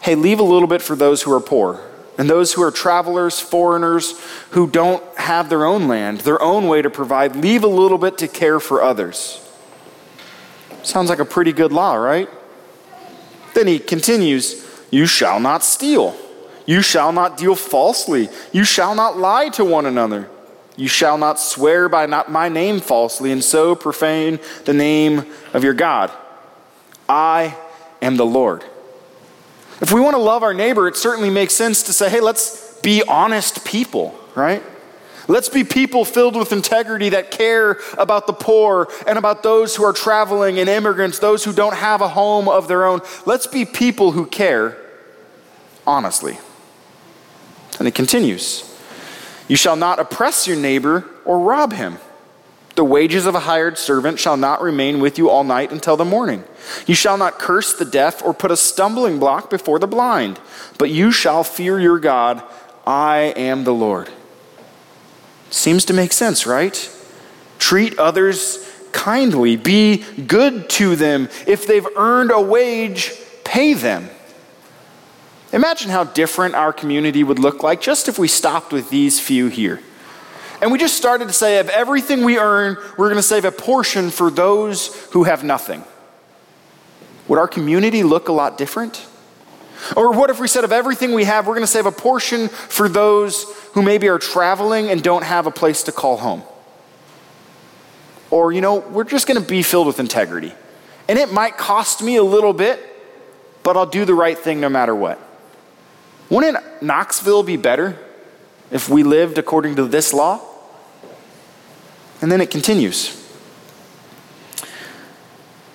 hey, 0.03 0.15
leave 0.15 0.41
a 0.41 0.45
little 0.45 0.69
bit 0.69 0.83
for 0.83 0.97
those 0.97 1.23
who 1.23 1.33
are 1.33 1.41
poor 1.41 1.81
and 2.19 2.29
those 2.29 2.53
who 2.53 2.63
are 2.63 2.71
travelers, 2.71 3.41
foreigners, 3.41 4.21
who 4.51 4.69
don't 4.69 5.03
have 5.17 5.49
their 5.49 5.65
own 5.65 5.89
land, 5.89 6.21
their 6.21 6.41
own 6.43 6.69
way 6.69 6.83
to 6.83 6.91
provide. 6.91 7.37
Leave 7.37 7.65
a 7.65 7.69
little 7.69 7.99
bit 7.99 8.19
to 8.19 8.29
care 8.29 8.61
for 8.61 8.83
others. 8.83 9.41
Sounds 10.83 11.09
like 11.09 11.21
a 11.21 11.25
pretty 11.25 11.53
good 11.53 11.73
law, 11.73 11.95
right? 11.95 12.29
Then 13.55 13.67
he 13.67 13.79
continues 13.79 14.69
You 14.91 15.07
shall 15.07 15.41
not 15.41 15.63
steal. 15.63 16.17
You 16.67 16.83
shall 16.83 17.13
not 17.13 17.37
deal 17.37 17.55
falsely. 17.55 18.29
You 18.53 18.65
shall 18.65 18.95
not 18.95 19.17
lie 19.17 19.49
to 19.51 19.65
one 19.65 19.87
another. 19.87 20.29
You 20.77 20.89
shall 20.89 21.19
not 21.19 21.39
swear 21.39 21.89
by 21.89 22.07
not 22.07 22.31
my 22.31 22.49
name 22.49 22.81
falsely 22.81 23.31
and 23.33 23.43
so 23.43 23.75
profane 23.75 24.39
the 24.65 24.73
name 24.73 25.27
of 25.53 25.65
your 25.65 25.75
God. 25.75 26.11
I 27.09 27.57
am 28.01 28.17
the 28.17 28.27
Lord. 28.27 28.65
If 29.83 29.93
we 29.93 30.01
want 30.01 30.15
to 30.15 30.23
love 30.23 30.45
our 30.45 30.55
neighbor, 30.55 30.87
it 30.87 30.97
certainly 30.97 31.29
makes 31.29 31.55
sense 31.55 31.83
to 31.83 31.93
say, 31.93 32.09
hey, 32.09 32.21
let's 32.21 32.79
be 32.83 33.03
honest 33.03 33.65
people, 33.65 34.15
right? 34.37 34.63
Let's 35.27 35.49
be 35.49 35.65
people 35.65 36.05
filled 36.05 36.37
with 36.37 36.53
integrity 36.53 37.11
that 37.11 37.33
care 37.33 37.79
about 37.99 38.29
the 38.29 38.33
poor 38.33 38.89
and 39.09 39.19
about 39.19 39.43
those 39.43 39.75
who 39.75 39.83
are 39.83 39.93
traveling 39.93 40.61
and 40.61 40.69
immigrants, 40.69 41.19
those 41.19 41.45
who 41.45 41.53
don't 41.53 41.75
have 41.75 42.01
a 42.01 42.09
home 42.09 42.49
of 42.49 42.69
their 42.69 42.85
own. 42.85 43.01
Let's 43.27 43.49
be 43.49 43.65
people 43.65 44.13
who 44.13 44.25
care 44.25 44.77
honestly. 45.85 46.39
And 47.81 47.89
it 47.89 47.95
continues 47.95 48.77
You 49.49 49.57
shall 49.57 49.77
not 49.77 49.99
oppress 49.99 50.47
your 50.47 50.57
neighbor 50.57 51.05
or 51.25 51.41
rob 51.41 51.73
him. 51.73 51.99
The 52.75 52.85
wages 52.85 53.27
of 53.27 53.35
a 53.35 53.41
hired 53.41 53.77
servant 53.77 54.19
shall 54.19 54.37
not 54.37 54.63
remain 54.63 55.01
with 55.01 55.19
you 55.19 55.29
all 55.29 55.45
night 55.45 55.73
until 55.73 55.97
the 55.97 56.05
morning. 56.05 56.45
You 56.87 56.95
shall 56.95 57.19
not 57.19 57.39
curse 57.39 57.75
the 57.75 57.85
deaf 57.85 58.23
or 58.25 58.33
put 58.33 58.51
a 58.51 58.57
stumbling 58.57 59.19
block 59.19 59.51
before 59.51 59.79
the 59.79 59.87
blind, 59.87 60.41
but 60.79 60.91
you 60.91 61.13
shall 61.13 61.45
fear 61.45 61.79
your 61.79 61.99
God. 61.99 62.43
I 62.87 63.35
am 63.37 63.65
the 63.65 63.75
Lord. 63.75 64.11
Seems 65.51 65.85
to 65.87 65.93
make 65.93 66.13
sense, 66.13 66.47
right? 66.47 66.91
Treat 67.59 67.99
others 67.99 68.69
kindly, 68.93 69.57
be 69.57 69.99
good 70.27 70.69
to 70.71 70.97
them. 70.97 71.29
If 71.47 71.67
they've 71.67 71.87
earned 71.97 72.31
a 72.31 72.41
wage, 72.41 73.13
pay 73.45 73.75
them. 73.75 74.09
Imagine 75.53 75.91
how 75.91 76.05
different 76.05 76.55
our 76.55 76.73
community 76.73 77.23
would 77.23 77.39
look 77.39 77.63
like 77.63 77.83
just 77.83 78.09
if 78.09 78.19
we 78.19 78.29
stopped 78.29 78.73
with 78.73 78.89
these 78.89 79.21
few 79.21 79.49
here. 79.49 79.81
And 80.63 80.71
we 80.71 80.79
just 80.79 80.97
started 80.97 81.27
to 81.27 81.35
say, 81.35 81.59
of 81.59 81.69
everything 81.69 82.23
we 82.23 82.39
earn, 82.39 82.77
we're 82.97 83.09
going 83.09 83.17
to 83.17 83.23
save 83.23 83.45
a 83.45 83.51
portion 83.51 84.11
for 84.11 84.31
those 84.31 84.95
who 85.11 85.25
have 85.25 85.43
nothing. 85.43 85.83
Would 87.27 87.41
our 87.41 87.49
community 87.49 88.05
look 88.05 88.29
a 88.29 88.33
lot 88.33 88.57
different? 88.59 89.05
Or 89.97 90.13
what 90.13 90.31
if 90.31 90.39
we 90.39 90.47
said, 90.47 90.63
of 90.63 90.71
everything 90.71 91.15
we 91.15 91.25
have, 91.25 91.49
we're 91.49 91.55
going 91.55 91.65
to 91.65 91.67
save 91.67 91.87
a 91.87 91.93
portion 91.93 92.49
for 92.49 92.89
those 92.89 93.45
who 93.73 93.83
maybe 93.83 94.09
are 94.09 94.21
traveling 94.21 94.89
and 94.89 95.03
don't 95.03 95.25
have 95.25 95.49
a 95.49 95.51
place 95.51 95.83
to 95.85 95.93
call 95.93 96.17
home? 96.17 96.45
Or, 98.31 98.53
you 98.53 98.61
know, 98.61 98.79
we're 98.79 99.03
just 99.03 99.27
going 99.27 99.43
to 99.43 99.47
be 99.47 99.65
filled 99.65 99.89
with 99.89 99.99
integrity. 99.99 100.55
And 101.09 101.19
it 101.19 101.33
might 101.33 101.59
cost 101.59 102.03
me 102.03 102.15
a 102.15 102.23
little 102.23 102.53
bit, 102.53 102.79
but 103.65 103.77
I'll 103.77 103.85
do 103.85 104.05
the 104.05 104.15
right 104.15 104.39
thing 104.39 104.61
no 104.61 104.69
matter 104.69 104.95
what. 104.95 105.19
Wouldn't 106.31 106.57
Knoxville 106.81 107.43
be 107.43 107.57
better 107.57 107.99
if 108.71 108.89
we 108.89 109.03
lived 109.03 109.39
according 109.39 109.75
to 109.77 109.87
this 109.87 110.13
law? 110.13 110.51
And 112.23 112.31
then 112.31 112.41
it 112.41 112.51
continues. 112.51 113.19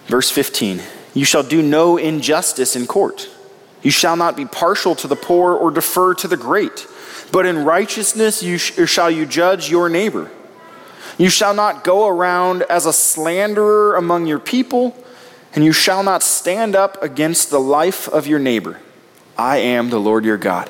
Verse 0.08 0.32
15 0.32 0.82
You 1.14 1.26
shall 1.26 1.44
do 1.44 1.62
no 1.62 1.98
injustice 1.98 2.76
in 2.76 2.88
court. 2.88 3.30
You 3.84 3.92
shall 3.92 4.16
not 4.16 4.36
be 4.36 4.46
partial 4.46 4.96
to 4.96 5.08
the 5.08 5.16
poor 5.16 5.54
or 5.54 5.70
defer 5.70 6.14
to 6.16 6.28
the 6.28 6.38
great, 6.38 6.88
but 7.32 7.46
in 7.46 7.64
righteousness 7.64 8.42
you 8.42 8.58
sh- 8.58 8.90
shall 8.90 9.12
you 9.12 9.26
judge 9.26 9.70
your 9.70 9.88
neighbor. 9.88 10.32
You 11.18 11.30
shall 11.30 11.54
not 11.54 11.84
go 11.84 12.08
around 12.08 12.64
as 12.64 12.86
a 12.86 12.94
slanderer 12.94 13.96
among 13.96 14.26
your 14.26 14.40
people, 14.40 14.96
and 15.54 15.64
you 15.64 15.74
shall 15.74 16.04
not 16.04 16.24
stand 16.24 16.76
up 16.76 17.02
against 17.04 17.50
the 17.50 17.60
life 17.60 18.08
of 18.08 18.28
your 18.28 18.40
neighbor. 18.40 18.80
I 19.38 19.58
am 19.58 19.90
the 19.90 20.00
Lord 20.00 20.26
your 20.26 20.38
God. 20.38 20.70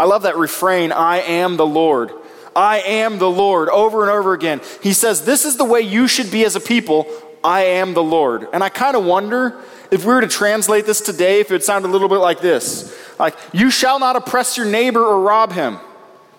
I 0.00 0.04
love 0.04 0.22
that 0.22 0.36
refrain, 0.36 0.90
I 0.90 1.18
am 1.18 1.56
the 1.56 1.66
Lord. 1.66 2.12
I 2.54 2.80
am 2.80 3.18
the 3.18 3.30
Lord, 3.30 3.68
over 3.68 4.02
and 4.02 4.10
over 4.10 4.32
again. 4.32 4.60
He 4.82 4.92
says, 4.92 5.24
This 5.24 5.44
is 5.44 5.56
the 5.56 5.64
way 5.64 5.80
you 5.80 6.06
should 6.06 6.30
be 6.30 6.44
as 6.44 6.56
a 6.56 6.60
people. 6.60 7.06
I 7.44 7.62
am 7.64 7.94
the 7.94 8.02
Lord. 8.02 8.46
And 8.52 8.62
I 8.62 8.68
kind 8.68 8.96
of 8.96 9.04
wonder 9.04 9.58
if 9.90 10.04
we 10.04 10.14
were 10.14 10.20
to 10.20 10.28
translate 10.28 10.86
this 10.86 11.00
today, 11.00 11.40
if 11.40 11.50
it 11.50 11.54
would 11.54 11.64
sound 11.64 11.84
a 11.84 11.88
little 11.88 12.08
bit 12.08 12.16
like 12.16 12.40
this 12.40 12.96
like, 13.18 13.36
You 13.52 13.70
shall 13.70 13.98
not 13.98 14.16
oppress 14.16 14.56
your 14.56 14.66
neighbor 14.66 15.04
or 15.04 15.20
rob 15.20 15.52
him. 15.52 15.78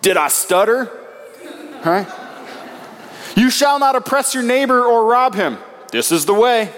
Did 0.01 0.17
I 0.17 0.27
stutter? 0.27 0.91
Right? 1.86 2.08
You 3.36 3.50
shall 3.50 3.79
not 3.79 3.96
oppress 3.96 4.34
your 4.34 4.43
neighbor 4.43 4.84
or 4.84 5.05
rob 5.05 5.34
him. 5.34 5.58
This 5.91 6.12
is 6.12 6.25
the 6.25 6.34
way. 6.34 6.72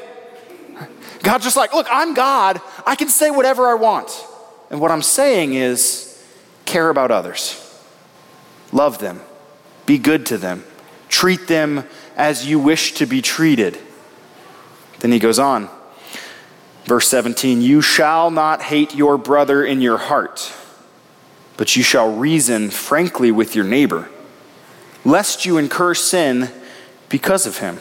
God's 1.24 1.44
just 1.44 1.58
like, 1.58 1.74
Look, 1.74 1.88
I'm 1.92 2.14
God. 2.14 2.62
I 2.86 2.96
can 2.96 3.10
say 3.10 3.32
whatever 3.32 3.68
I 3.68 3.74
want. 3.74 4.26
And 4.70 4.80
what 4.80 4.92
I'm 4.92 5.02
saying 5.02 5.54
is, 5.54 6.24
care 6.66 6.90
about 6.90 7.12
others. 7.12 7.65
Love 8.76 9.00
them. 9.00 9.22
Be 9.86 9.98
good 9.98 10.26
to 10.26 10.38
them. 10.38 10.66
Treat 11.08 11.48
them 11.48 11.86
as 12.18 12.46
you 12.46 12.60
wish 12.60 12.92
to 12.96 13.06
be 13.06 13.22
treated. 13.22 13.80
Then 15.00 15.14
he 15.14 15.20
goes 15.20 15.40
on. 15.40 15.70
Verse 16.84 17.08
17 17.08 17.62
You 17.62 17.82
shall 17.82 18.30
not 18.30 18.62
hate 18.62 18.94
your 18.94 19.18
brother 19.18 19.64
in 19.64 19.80
your 19.80 19.98
heart, 19.98 20.52
but 21.56 21.78
you 21.78 21.84
shall 21.84 22.14
reason 22.14 22.70
frankly 22.70 23.32
with 23.32 23.56
your 23.56 23.64
neighbor, 23.64 24.10
lest 25.06 25.46
you 25.46 25.58
incur 25.58 25.94
sin 25.94 26.52
because 27.08 27.46
of 27.46 27.60
him. 27.60 27.80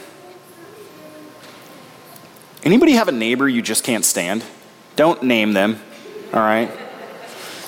Anybody 2.63 2.93
have 2.93 3.09
a 3.09 3.13
neighbor 3.13 3.49
you 3.49 3.63
just 3.63 3.83
can't 3.83 4.05
stand? 4.05 4.45
Don't 4.95 5.25
name 5.25 5.55
them, 5.55 5.81
all 6.33 6.39
right? 6.39 6.71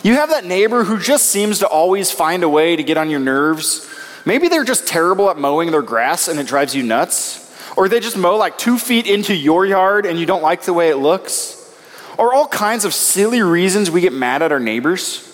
You 0.07 0.15
have 0.15 0.29
that 0.29 0.45
neighbor 0.45 0.85
who 0.85 1.01
just 1.01 1.27
seems 1.27 1.59
to 1.59 1.67
always 1.67 2.13
find 2.13 2.45
a 2.45 2.49
way 2.49 2.77
to 2.77 2.85
get 2.85 2.97
on 2.97 3.11
your 3.11 3.19
nerves. 3.19 3.93
Maybe 4.25 4.47
they're 4.47 4.63
just 4.63 4.87
terrible 4.87 5.29
at 5.31 5.37
mowing 5.37 5.73
their 5.73 5.83
grass 5.83 6.29
and 6.29 6.39
it 6.39 6.47
drives 6.47 6.77
you 6.77 6.85
nuts. 6.85 7.43
Or 7.77 7.89
they 7.89 7.99
just 7.99 8.17
mow 8.17 8.37
like 8.37 8.57
two 8.57 8.79
feet 8.79 9.09
into 9.09 9.35
your 9.35 9.67
yard 9.67 10.07
and 10.07 10.17
you 10.17 10.25
don't 10.25 10.43
like 10.43 10.63
the 10.63 10.73
way 10.73 10.91
it 10.91 10.99
looks. 10.99 11.77
Or 12.19 12.33
all 12.33 12.47
kinds 12.47 12.85
of 12.85 12.95
silly 12.95 13.43
reasons 13.43 13.91
we 13.91 14.01
get 14.01 14.13
mad 14.13 14.43
at 14.43 14.53
our 14.53 14.61
neighbors. 14.61 15.27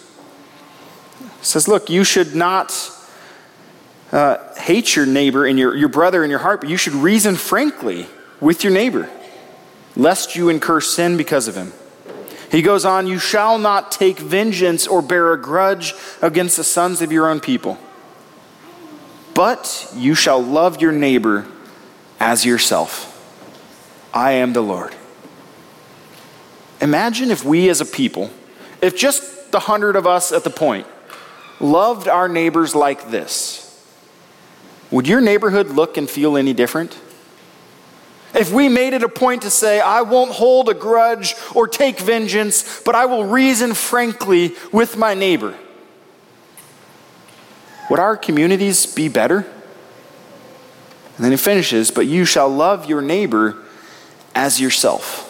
It 1.21 1.45
says, 1.45 1.69
look, 1.69 1.91
you 1.91 2.03
should 2.03 2.35
not 2.35 2.73
uh, 4.11 4.55
hate 4.55 4.97
your 4.97 5.05
neighbor 5.05 5.45
and 5.45 5.59
your, 5.59 5.77
your 5.77 5.91
brother 5.91 6.25
in 6.25 6.31
your 6.31 6.39
heart, 6.39 6.63
but 6.63 6.71
you 6.71 6.79
should 6.79 6.95
reason 6.95 7.37
frankly 7.37 8.07
with 8.41 8.65
your 8.65 8.73
neighbor, 8.73 9.11
lest 9.97 10.35
you 10.35 10.49
incur 10.49 10.81
sin 10.81 11.19
because 11.19 11.47
of 11.47 11.57
him. 11.57 11.75
He 12.53 12.61
goes 12.61 12.85
on, 12.85 13.07
You 13.07 13.19
shall 13.19 13.59
not 13.59 13.91
take 13.91 14.19
vengeance 14.19 14.87
or 14.87 15.01
bear 15.01 15.33
a 15.33 15.41
grudge 15.41 15.95
against 16.21 16.59
the 16.59 16.65
sons 16.65 17.01
of 17.01 17.11
your 17.11 17.29
own 17.29 17.41
people, 17.41 17.79
but 19.33 19.91
you 19.97 20.15
shall 20.15 20.41
love 20.41 20.81
your 20.81 20.93
neighbor 20.93 21.49
as 22.21 22.45
yourself. 22.45 23.09
I 24.13 24.33
am 24.33 24.53
the 24.53 24.61
Lord. 24.61 24.95
Imagine 26.83 27.31
if 27.31 27.43
we 27.43 27.71
as 27.71 27.81
a 27.81 27.87
people, 27.87 28.31
if 28.83 28.99
just 28.99 29.51
the 29.51 29.61
hundred 29.61 29.97
of 29.97 30.07
us 30.07 30.31
at 30.31 30.45
the 30.45 30.51
point, 30.51 30.87
loved 31.59 32.07
our 32.07 32.29
neighbors 32.29 32.75
like 32.75 33.11
this, 33.11 33.61
would 34.91 35.09
your 35.09 35.23
neighborhood 35.23 35.69
look 35.69 35.97
and 35.97 36.11
feel 36.11 36.37
any 36.37 36.53
different? 36.53 36.99
If 38.35 38.53
we 38.53 38.69
made 38.69 38.95
it 38.95 39.03
a 39.03 39.09
point 39.09 39.43
to 39.43 39.51
say, 39.51 39.81
I 39.81 40.03
won't 40.03 40.33
hold 40.33 40.69
a 40.69 40.75
grudge 40.75 41.35
or 41.55 41.69
take 41.69 41.99
vengeance, 41.99 42.83
but 42.83 42.95
I 42.95 43.05
will 43.05 43.25
reason 43.25 43.75
frankly 43.75 44.55
with 44.73 44.97
my 44.97 45.15
neighbor, 45.15 45.55
would 47.91 47.99
our 47.99 48.17
communities 48.17 48.87
be 48.87 49.09
better? 49.09 49.47
And 51.17 51.25
then 51.25 51.31
he 51.31 51.37
finishes, 51.37 51.91
But 51.91 52.07
you 52.07 52.25
shall 52.25 52.49
love 52.49 52.89
your 52.89 53.03
neighbor 53.03 53.57
as 54.35 54.61
yourself. 54.61 55.29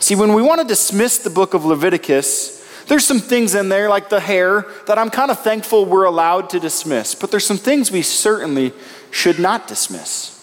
See, 0.00 0.16
when 0.16 0.32
we 0.32 0.42
want 0.42 0.60
to 0.60 0.66
dismiss 0.66 1.18
the 1.18 1.30
book 1.30 1.54
of 1.54 1.64
Leviticus, 1.64 2.60
there's 2.88 3.04
some 3.04 3.20
things 3.20 3.54
in 3.54 3.68
there, 3.68 3.88
like 3.88 4.08
the 4.08 4.18
hair, 4.18 4.66
that 4.88 4.98
I'm 4.98 5.10
kind 5.10 5.30
of 5.30 5.38
thankful 5.38 5.84
we're 5.84 6.04
allowed 6.04 6.50
to 6.50 6.60
dismiss. 6.60 7.14
But 7.14 7.30
there's 7.30 7.46
some 7.46 7.56
things 7.56 7.92
we 7.92 8.02
certainly 8.02 8.72
should 9.12 9.38
not 9.38 9.68
dismiss. 9.68 10.41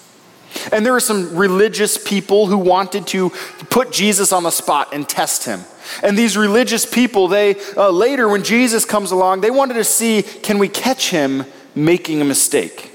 And 0.71 0.85
there 0.85 0.93
were 0.93 0.99
some 0.99 1.35
religious 1.35 1.97
people 1.97 2.47
who 2.47 2.57
wanted 2.57 3.07
to 3.07 3.29
put 3.69 3.91
Jesus 3.91 4.31
on 4.31 4.43
the 4.43 4.51
spot 4.51 4.93
and 4.93 5.07
test 5.07 5.45
him. 5.45 5.61
And 6.03 6.17
these 6.17 6.37
religious 6.37 6.85
people, 6.85 7.27
they 7.27 7.55
uh, 7.75 7.89
later, 7.89 8.27
when 8.27 8.43
Jesus 8.43 8.85
comes 8.85 9.11
along, 9.11 9.41
they 9.41 9.51
wanted 9.51 9.75
to 9.75 9.83
see 9.83 10.23
can 10.23 10.59
we 10.59 10.67
catch 10.67 11.09
him 11.09 11.45
making 11.75 12.21
a 12.21 12.25
mistake? 12.25 12.91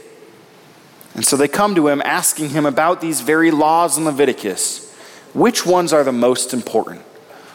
And 1.14 1.24
so 1.24 1.36
they 1.36 1.48
come 1.48 1.74
to 1.76 1.88
him 1.88 2.02
asking 2.04 2.50
him 2.50 2.66
about 2.66 3.00
these 3.00 3.20
very 3.20 3.50
laws 3.50 3.96
in 3.96 4.04
Leviticus. 4.04 4.92
Which 5.32 5.64
ones 5.64 5.92
are 5.92 6.04
the 6.04 6.12
most 6.12 6.52
important? 6.52 7.02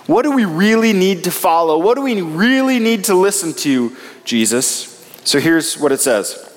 What 0.08 0.24
do 0.24 0.32
we 0.32 0.46
really 0.46 0.94
need 0.94 1.26
to 1.26 1.32
follow? 1.32 1.78
What 1.78 1.96
do 1.96 2.02
we 2.02 2.22
really 2.22 2.80
need 2.80 3.06
to 3.06 3.14
listen 3.14 3.54
to, 3.56 3.96
Jesus? 4.24 4.96
So 5.24 5.40
here's 5.40 5.78
what 5.78 5.92
it 5.92 6.00
says. 6.00 6.49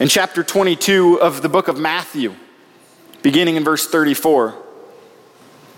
In 0.00 0.08
chapter 0.08 0.44
22 0.44 1.20
of 1.20 1.42
the 1.42 1.48
book 1.48 1.66
of 1.66 1.78
Matthew, 1.78 2.34
beginning 3.22 3.56
in 3.56 3.64
verse 3.64 3.88
34. 3.88 4.54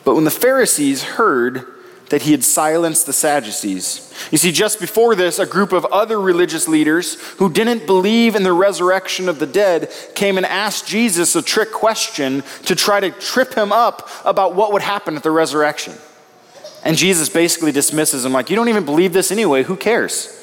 But 0.05 0.15
when 0.15 0.25
the 0.25 0.31
Pharisees 0.31 1.03
heard 1.03 1.67
that 2.11 2.23
he 2.23 2.33
had 2.33 2.45
silenced 2.45 3.07
the 3.07 3.12
Sadducees. 3.12 4.12
You 4.31 4.39
see, 4.39 4.50
just 4.53 4.81
before 4.81 5.15
this, 5.15 5.39
a 5.39 5.47
group 5.47 5.73
of 5.73 5.85
other 5.87 6.21
religious 6.21 6.67
leaders 6.69 7.15
who 7.39 7.50
didn't 7.50 7.87
believe 7.87 8.35
in 8.35 8.43
the 8.43 8.53
resurrection 8.53 9.29
of 9.29 9.39
the 9.39 9.47
dead 9.47 9.93
came 10.15 10.37
and 10.37 10.45
asked 10.45 10.89
Jesus 10.89 11.37
a 11.37 11.43
trick 11.43 11.73
question 11.73 12.43
to 12.65 12.75
try 12.75 12.99
to 12.99 13.11
trip 13.12 13.55
him 13.55 13.73
up 13.73 14.11
about 14.25 14.57
what 14.57 14.73
would 14.73 14.83
happen 14.83 15.17
at 15.17 15.23
the 15.23 15.31
resurrection. 15.31 15.95
And 16.85 16.97
Jesus 16.97 17.29
basically 17.29 17.73
dismisses 17.73 18.25
them, 18.25 18.33
like, 18.33 18.50
You 18.50 18.57
don't 18.57 18.69
even 18.69 18.85
believe 18.85 19.12
this 19.12 19.31
anyway, 19.31 19.62
who 19.62 19.77
cares? 19.77 20.37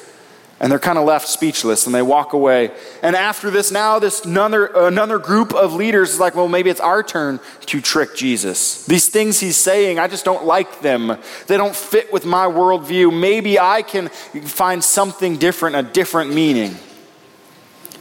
And 0.59 0.71
they're 0.71 0.79
kind 0.79 0.97
of 0.97 1.05
left 1.05 1.27
speechless 1.27 1.85
and 1.85 1.93
they 1.93 2.01
walk 2.01 2.33
away. 2.33 2.71
And 3.03 3.15
after 3.15 3.51
this, 3.51 3.71
now 3.71 3.99
this 3.99 4.25
another, 4.25 4.65
another 4.65 5.19
group 5.19 5.53
of 5.53 5.73
leaders 5.73 6.13
is 6.13 6.19
like, 6.19 6.33
well, 6.33 6.47
maybe 6.47 6.71
it's 6.71 6.79
our 6.79 7.03
turn 7.03 7.39
to 7.67 7.79
trick 7.79 8.15
Jesus. 8.15 8.83
These 8.85 9.09
things 9.09 9.39
he's 9.39 9.55
saying, 9.55 9.99
I 9.99 10.07
just 10.07 10.25
don't 10.25 10.45
like 10.45 10.81
them. 10.81 11.17
They 11.45 11.57
don't 11.57 11.75
fit 11.75 12.11
with 12.11 12.25
my 12.25 12.45
worldview. 12.45 13.17
Maybe 13.17 13.59
I 13.59 13.83
can 13.83 14.09
find 14.09 14.83
something 14.83 15.37
different, 15.37 15.75
a 15.75 15.83
different 15.83 16.33
meaning. 16.33 16.75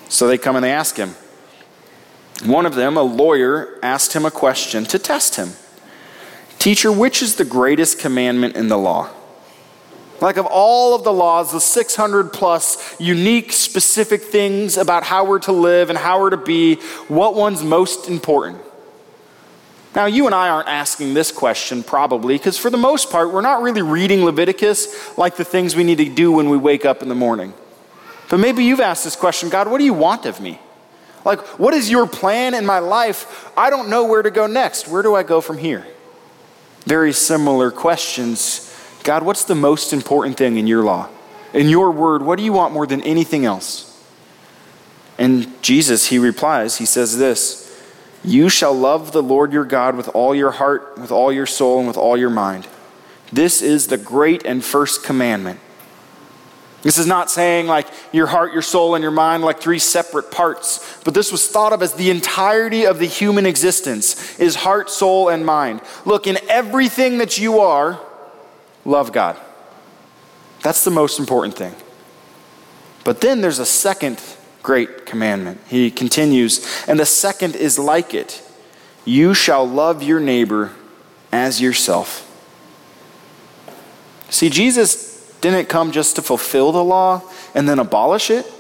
So 0.08 0.26
they 0.26 0.38
come 0.38 0.56
and 0.56 0.64
they 0.64 0.72
ask 0.72 0.96
him. 0.96 1.14
One 2.44 2.64
of 2.64 2.74
them, 2.74 2.96
a 2.96 3.02
lawyer, 3.02 3.78
asked 3.82 4.14
him 4.14 4.24
a 4.24 4.30
question 4.30 4.84
to 4.84 4.98
test 4.98 5.36
him 5.36 5.50
Teacher, 6.58 6.90
which 6.90 7.22
is 7.22 7.36
the 7.36 7.44
greatest 7.44 7.98
commandment 7.98 8.56
in 8.56 8.68
the 8.68 8.78
law? 8.78 9.10
Like, 10.20 10.38
of 10.38 10.46
all 10.46 10.94
of 10.94 11.04
the 11.04 11.12
laws, 11.12 11.52
the 11.52 11.60
600 11.60 12.32
plus 12.32 12.98
unique, 12.98 13.52
specific 13.52 14.22
things 14.22 14.76
about 14.76 15.02
how 15.02 15.24
we're 15.24 15.40
to 15.40 15.52
live 15.52 15.90
and 15.90 15.98
how 15.98 16.20
we're 16.20 16.30
to 16.30 16.36
be, 16.36 16.76
what 17.08 17.34
one's 17.34 17.62
most 17.62 18.08
important? 18.08 18.60
Now, 19.94 20.04
you 20.04 20.26
and 20.26 20.34
I 20.34 20.50
aren't 20.50 20.68
asking 20.68 21.14
this 21.14 21.32
question 21.32 21.82
probably, 21.82 22.34
because 22.34 22.58
for 22.58 22.70
the 22.70 22.76
most 22.76 23.10
part, 23.10 23.32
we're 23.32 23.40
not 23.40 23.62
really 23.62 23.82
reading 23.82 24.24
Leviticus 24.24 25.16
like 25.16 25.36
the 25.36 25.44
things 25.44 25.74
we 25.74 25.84
need 25.84 25.98
to 25.98 26.08
do 26.08 26.30
when 26.32 26.50
we 26.50 26.58
wake 26.58 26.84
up 26.84 27.02
in 27.02 27.08
the 27.08 27.14
morning. 27.14 27.54
But 28.28 28.38
maybe 28.38 28.64
you've 28.64 28.80
asked 28.80 29.04
this 29.04 29.16
question 29.16 29.48
God, 29.48 29.70
what 29.70 29.78
do 29.78 29.84
you 29.84 29.94
want 29.94 30.26
of 30.26 30.40
me? 30.40 30.60
Like, 31.24 31.40
what 31.58 31.74
is 31.74 31.90
your 31.90 32.06
plan 32.06 32.54
in 32.54 32.66
my 32.66 32.78
life? 32.78 33.50
I 33.56 33.70
don't 33.70 33.88
know 33.88 34.04
where 34.04 34.22
to 34.22 34.30
go 34.30 34.46
next. 34.46 34.86
Where 34.86 35.02
do 35.02 35.14
I 35.14 35.22
go 35.22 35.40
from 35.40 35.58
here? 35.58 35.86
Very 36.84 37.12
similar 37.12 37.70
questions 37.70 38.65
God, 39.06 39.22
what's 39.22 39.44
the 39.44 39.54
most 39.54 39.92
important 39.92 40.36
thing 40.36 40.56
in 40.56 40.66
your 40.66 40.82
law? 40.82 41.08
In 41.54 41.68
your 41.68 41.92
word, 41.92 42.22
what 42.22 42.38
do 42.38 42.44
you 42.44 42.52
want 42.52 42.74
more 42.74 42.88
than 42.88 43.00
anything 43.02 43.44
else? 43.44 44.04
And 45.16 45.62
Jesus, 45.62 46.08
he 46.08 46.18
replies, 46.18 46.78
he 46.78 46.86
says 46.86 47.16
this 47.16 47.80
You 48.24 48.48
shall 48.48 48.74
love 48.74 49.12
the 49.12 49.22
Lord 49.22 49.52
your 49.52 49.64
God 49.64 49.96
with 49.96 50.08
all 50.08 50.34
your 50.34 50.50
heart, 50.50 50.98
with 50.98 51.12
all 51.12 51.32
your 51.32 51.46
soul, 51.46 51.78
and 51.78 51.86
with 51.86 51.96
all 51.96 52.16
your 52.16 52.30
mind. 52.30 52.66
This 53.32 53.62
is 53.62 53.86
the 53.86 53.96
great 53.96 54.44
and 54.44 54.64
first 54.64 55.04
commandment. 55.04 55.60
This 56.82 56.98
is 56.98 57.06
not 57.06 57.30
saying 57.30 57.68
like 57.68 57.86
your 58.10 58.26
heart, 58.26 58.52
your 58.52 58.60
soul, 58.60 58.96
and 58.96 59.02
your 59.02 59.12
mind 59.12 59.44
like 59.44 59.60
three 59.60 59.78
separate 59.78 60.32
parts, 60.32 61.00
but 61.04 61.14
this 61.14 61.30
was 61.30 61.46
thought 61.46 61.72
of 61.72 61.80
as 61.80 61.94
the 61.94 62.10
entirety 62.10 62.86
of 62.86 62.98
the 62.98 63.06
human 63.06 63.46
existence 63.46 64.36
is 64.40 64.56
heart, 64.56 64.90
soul, 64.90 65.28
and 65.28 65.46
mind. 65.46 65.80
Look, 66.04 66.26
in 66.26 66.38
everything 66.48 67.18
that 67.18 67.38
you 67.38 67.60
are, 67.60 68.00
love 68.86 69.12
God. 69.12 69.36
That's 70.62 70.84
the 70.84 70.90
most 70.90 71.18
important 71.18 71.54
thing. 71.54 71.74
But 73.04 73.20
then 73.20 73.40
there's 73.40 73.58
a 73.58 73.66
second 73.66 74.22
great 74.62 75.06
commandment. 75.06 75.60
He 75.68 75.90
continues, 75.90 76.84
and 76.88 76.98
the 76.98 77.06
second 77.06 77.54
is 77.54 77.78
like 77.78 78.14
it 78.14 78.42
you 79.04 79.32
shall 79.32 79.64
love 79.64 80.02
your 80.02 80.18
neighbor 80.18 80.72
as 81.30 81.60
yourself. 81.60 82.24
See, 84.28 84.50
Jesus 84.50 85.30
didn't 85.40 85.68
come 85.68 85.92
just 85.92 86.16
to 86.16 86.22
fulfill 86.22 86.72
the 86.72 86.82
law 86.82 87.22
and 87.54 87.68
then 87.68 87.78
abolish 87.78 88.30
it. 88.30 88.52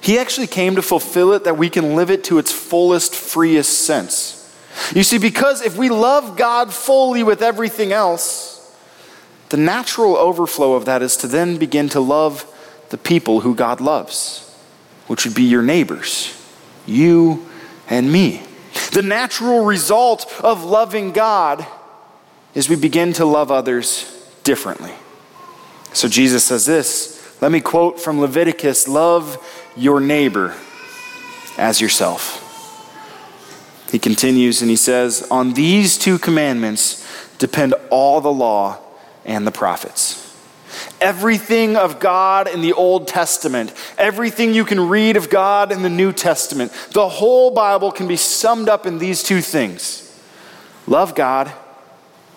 He 0.00 0.16
actually 0.16 0.46
came 0.46 0.76
to 0.76 0.82
fulfill 0.82 1.32
it 1.32 1.42
that 1.42 1.58
we 1.58 1.68
can 1.68 1.96
live 1.96 2.10
it 2.10 2.22
to 2.24 2.38
its 2.38 2.52
fullest, 2.52 3.12
freest 3.12 3.84
sense. 3.84 4.56
You 4.94 5.02
see, 5.02 5.18
because 5.18 5.62
if 5.62 5.76
we 5.76 5.88
love 5.88 6.36
God 6.36 6.72
fully 6.72 7.24
with 7.24 7.42
everything 7.42 7.92
else, 7.92 8.57
the 9.50 9.56
natural 9.56 10.16
overflow 10.16 10.74
of 10.74 10.84
that 10.84 11.02
is 11.02 11.16
to 11.18 11.26
then 11.26 11.56
begin 11.56 11.88
to 11.90 12.00
love 12.00 12.46
the 12.90 12.98
people 12.98 13.40
who 13.40 13.54
God 13.54 13.80
loves, 13.80 14.44
which 15.06 15.24
would 15.24 15.34
be 15.34 15.44
your 15.44 15.62
neighbors, 15.62 16.34
you 16.86 17.46
and 17.88 18.12
me. 18.12 18.42
The 18.92 19.02
natural 19.02 19.64
result 19.64 20.32
of 20.40 20.64
loving 20.64 21.12
God 21.12 21.66
is 22.54 22.68
we 22.68 22.76
begin 22.76 23.12
to 23.14 23.24
love 23.24 23.50
others 23.50 24.04
differently. 24.44 24.92
So 25.92 26.08
Jesus 26.08 26.44
says 26.44 26.66
this. 26.66 27.16
Let 27.40 27.52
me 27.52 27.60
quote 27.60 28.00
from 28.00 28.20
Leviticus 28.20 28.88
love 28.88 29.38
your 29.76 30.00
neighbor 30.00 30.54
as 31.56 31.80
yourself. 31.80 32.44
He 33.90 33.98
continues 33.98 34.60
and 34.60 34.70
he 34.70 34.76
says, 34.76 35.26
On 35.30 35.54
these 35.54 35.96
two 35.96 36.18
commandments 36.18 37.06
depend 37.38 37.74
all 37.90 38.20
the 38.20 38.32
law 38.32 38.78
and 39.28 39.46
the 39.46 39.52
prophets. 39.52 40.24
Everything 41.00 41.76
of 41.76 42.00
God 42.00 42.48
in 42.48 42.60
the 42.60 42.72
Old 42.72 43.06
Testament, 43.06 43.72
everything 43.96 44.52
you 44.52 44.64
can 44.64 44.88
read 44.88 45.16
of 45.16 45.30
God 45.30 45.70
in 45.70 45.82
the 45.82 45.88
New 45.88 46.12
Testament, 46.12 46.72
the 46.92 47.08
whole 47.08 47.52
Bible 47.52 47.92
can 47.92 48.08
be 48.08 48.16
summed 48.16 48.68
up 48.68 48.86
in 48.86 48.98
these 48.98 49.22
two 49.22 49.40
things 49.40 50.04
love 50.86 51.14
God, 51.14 51.52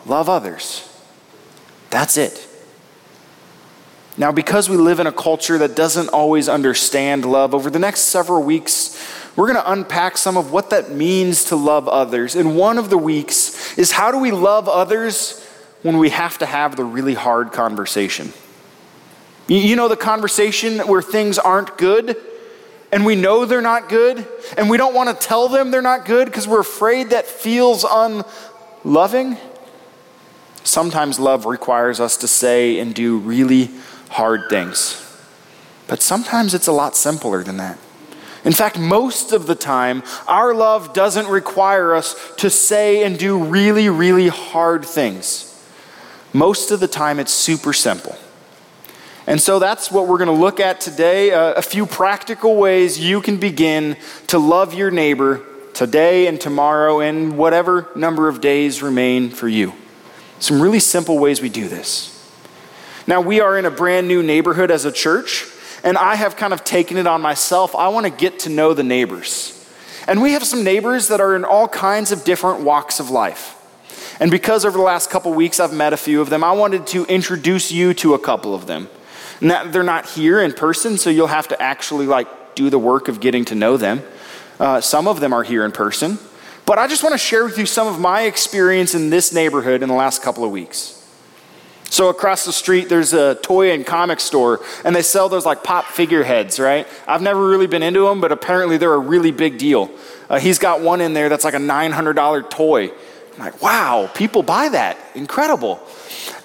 love 0.06 0.30
others. 0.30 0.88
That's 1.90 2.18
it. 2.18 2.48
Now, 4.18 4.34
because 4.34 4.70
we 4.70 4.76
live 4.76 5.00
in 5.00 5.08
a 5.08 5.12
culture 5.12 5.58
that 5.60 5.76
doesn't 5.76 6.10
always 6.10 6.50
understand 6.50 7.26
love, 7.26 7.56
over 7.56 7.70
the 7.70 7.80
next 7.80 8.02
several 8.02 8.44
weeks, 8.44 9.02
we're 9.38 9.52
going 9.52 9.64
to 9.64 9.72
unpack 9.72 10.18
some 10.18 10.36
of 10.36 10.52
what 10.52 10.70
that 10.72 10.92
means 10.92 11.46
to 11.46 11.56
love 11.56 11.88
others. 11.88 12.36
And 12.36 12.58
one 12.58 12.78
of 12.78 12.90
the 12.90 12.98
weeks 12.98 13.78
is 13.78 13.92
how 13.94 14.12
do 14.12 14.20
we 14.20 14.32
love 14.32 14.68
others 14.68 15.48
when 15.82 15.98
we 15.98 16.10
have 16.10 16.38
to 16.40 16.46
have 16.46 16.76
the 16.76 16.84
really 16.84 17.14
hard 17.14 17.52
conversation. 17.52 18.34
You 19.48 19.76
know, 19.76 19.88
the 19.88 19.98
conversation 19.98 20.80
where 20.80 21.02
things 21.02 21.38
aren't 21.38 21.78
good 21.78 22.16
and 22.92 23.06
we 23.06 23.16
know 23.16 23.46
they're 23.46 23.62
not 23.62 23.90
good 23.90 24.26
and 24.58 24.70
we 24.70 24.78
don't 24.78 24.94
want 24.94 25.10
to 25.10 25.28
tell 25.28 25.48
them 25.48 25.72
they're 25.72 25.82
not 25.82 26.06
good 26.06 26.26
because 26.26 26.48
we're 26.48 26.62
afraid 26.62 27.10
that 27.10 27.26
feels 27.26 27.86
unloving. 27.90 29.38
Sometimes 30.64 31.20
love 31.20 31.46
requires 31.46 32.00
us 32.00 32.18
to 32.18 32.28
say 32.28 32.80
and 32.80 32.94
do 32.94 33.18
really 33.18 33.72
hard 34.10 34.50
things. 34.50 34.98
But 35.88 36.02
sometimes 36.02 36.54
it's 36.54 36.68
a 36.68 36.72
lot 36.72 36.96
simpler 36.96 37.44
than 37.44 37.58
that. 37.58 37.78
In 38.46 38.54
fact, 38.54 38.80
most 38.80 39.34
of 39.34 39.48
the 39.48 39.56
time, 39.56 40.04
our 40.28 40.54
love 40.54 40.94
doesn't 40.94 41.28
require 41.28 41.94
us 41.94 42.16
to 42.38 42.50
say 42.50 43.04
and 43.04 43.18
do 43.18 43.38
really, 43.38 43.90
really 43.90 44.30
hard 44.30 44.86
things. 44.86 45.51
Most 46.34 46.72
of 46.72 46.80
the 46.80 46.88
time, 46.88 47.20
it's 47.20 47.34
super 47.34 47.74
simple. 47.74 48.16
And 49.28 49.40
so 49.40 49.60
that's 49.60 49.92
what 49.92 50.08
we're 50.08 50.18
going 50.18 50.36
to 50.36 50.44
look 50.44 50.60
at 50.60 50.82
today 50.82 51.32
uh, 51.32 51.54
a 51.54 51.62
few 51.62 51.86
practical 51.86 52.56
ways 52.56 53.00
you 53.00 53.22
can 53.22 53.38
begin 53.38 53.98
to 54.28 54.40
love 54.40 54.74
your 54.74 54.92
neighbor 54.92 55.46
today 55.74 56.28
and 56.28 56.40
tomorrow 56.40 57.00
and 57.00 57.38
whatever 57.38 57.90
number 57.96 58.28
of 58.28 58.42
days 58.42 58.82
remain 58.82 59.30
for 59.30 59.48
you. 59.48 59.74
Some 60.40 60.62
really 60.62 60.80
simple 60.80 61.20
ways 61.20 61.42
we 61.42 61.50
do 61.50 61.68
this. 61.68 62.18
Now, 63.08 63.22
we 63.22 63.40
are 63.40 63.58
in 63.58 63.66
a 63.66 63.72
brand 63.72 64.08
new 64.08 64.24
neighborhood 64.24 64.72
as 64.72 64.86
a 64.86 64.92
church, 64.92 65.46
and 65.84 65.98
I 65.98 66.16
have 66.16 66.36
kind 66.36 66.54
of 66.54 66.64
taken 66.64 66.98
it 66.98 67.08
on 67.08 67.22
myself. 67.22 67.76
I 67.76 67.90
want 67.90 68.06
to 68.06 68.12
get 68.12 68.40
to 68.40 68.50
know 68.50 68.74
the 68.74 68.84
neighbors. 68.84 69.58
And 70.08 70.22
we 70.22 70.32
have 70.34 70.44
some 70.44 70.64
neighbors 70.64 71.10
that 71.10 71.22
are 71.22 71.36
in 71.36 71.44
all 71.44 71.68
kinds 71.68 72.12
of 72.12 72.24
different 72.24 72.64
walks 72.64 73.00
of 73.00 73.10
life. 73.10 73.56
And 74.22 74.30
because 74.30 74.66
over 74.66 74.78
the 74.78 74.84
last 74.84 75.10
couple 75.10 75.34
weeks 75.34 75.60
I've 75.60 75.74
met 75.74 75.94
a 75.94 75.98
few 75.98 76.22
of 76.22 76.30
them, 76.30 76.44
I 76.44 76.52
wanted 76.52 76.86
to 76.88 77.06
introduce 77.06 77.72
you 77.72 77.96
to 77.96 78.14
a 78.14 78.20
couple 78.20 78.54
of 78.54 78.68
them. 78.68 78.88
Now, 79.42 79.64
they're 79.64 79.82
not 79.82 80.08
here 80.08 80.40
in 80.40 80.54
person, 80.54 81.00
so 81.00 81.10
you'll 81.10 81.26
have 81.26 81.48
to 81.48 81.60
actually 81.60 82.06
like 82.06 82.54
do 82.54 82.70
the 82.70 82.78
work 82.78 83.08
of 83.08 83.20
getting 83.20 83.46
to 83.46 83.56
know 83.56 83.78
them. 83.78 84.04
Uh, 84.60 84.80
some 84.80 85.08
of 85.08 85.22
them 85.22 85.34
are 85.34 85.42
here 85.42 85.66
in 85.66 85.72
person, 85.72 86.20
but 86.68 86.78
I 86.78 86.86
just 86.86 87.02
want 87.02 87.14
to 87.14 87.18
share 87.18 87.44
with 87.44 87.58
you 87.58 87.66
some 87.66 87.88
of 87.88 88.00
my 88.00 88.22
experience 88.22 88.94
in 88.94 89.10
this 89.10 89.34
neighborhood 89.34 89.82
in 89.82 89.90
the 89.90 89.96
last 89.96 90.22
couple 90.22 90.44
of 90.44 90.52
weeks. 90.52 91.00
So 91.86 92.10
across 92.10 92.46
the 92.46 92.54
street, 92.54 92.90
there's 92.90 93.14
a 93.14 93.36
toy 93.36 93.72
and 93.72 93.84
comic 93.84 94.20
store, 94.20 94.62
and 94.86 94.96
they 94.96 95.02
sell 95.02 95.30
those 95.30 95.48
like 95.48 95.64
pop 95.64 95.86
figureheads, 95.86 96.60
right? 96.60 96.88
I've 97.08 97.24
never 97.24 97.50
really 97.50 97.68
been 97.68 97.82
into 97.82 98.08
them, 98.08 98.22
but 98.22 98.32
apparently 98.32 98.78
they're 98.78 98.94
a 98.94 99.00
really 99.00 99.32
big 99.32 99.58
deal. 99.58 99.90
Uh, 100.30 100.40
he's 100.40 100.60
got 100.60 100.80
one 100.80 101.02
in 101.02 101.14
there 101.14 101.28
that's 101.28 101.44
like 101.44 101.56
a 101.56 101.58
$900 101.58 102.50
toy. 102.52 102.92
Like, 103.42 103.60
wow, 103.60 104.08
people 104.14 104.44
buy 104.44 104.70
that. 104.70 105.00
Incredible. 105.16 105.82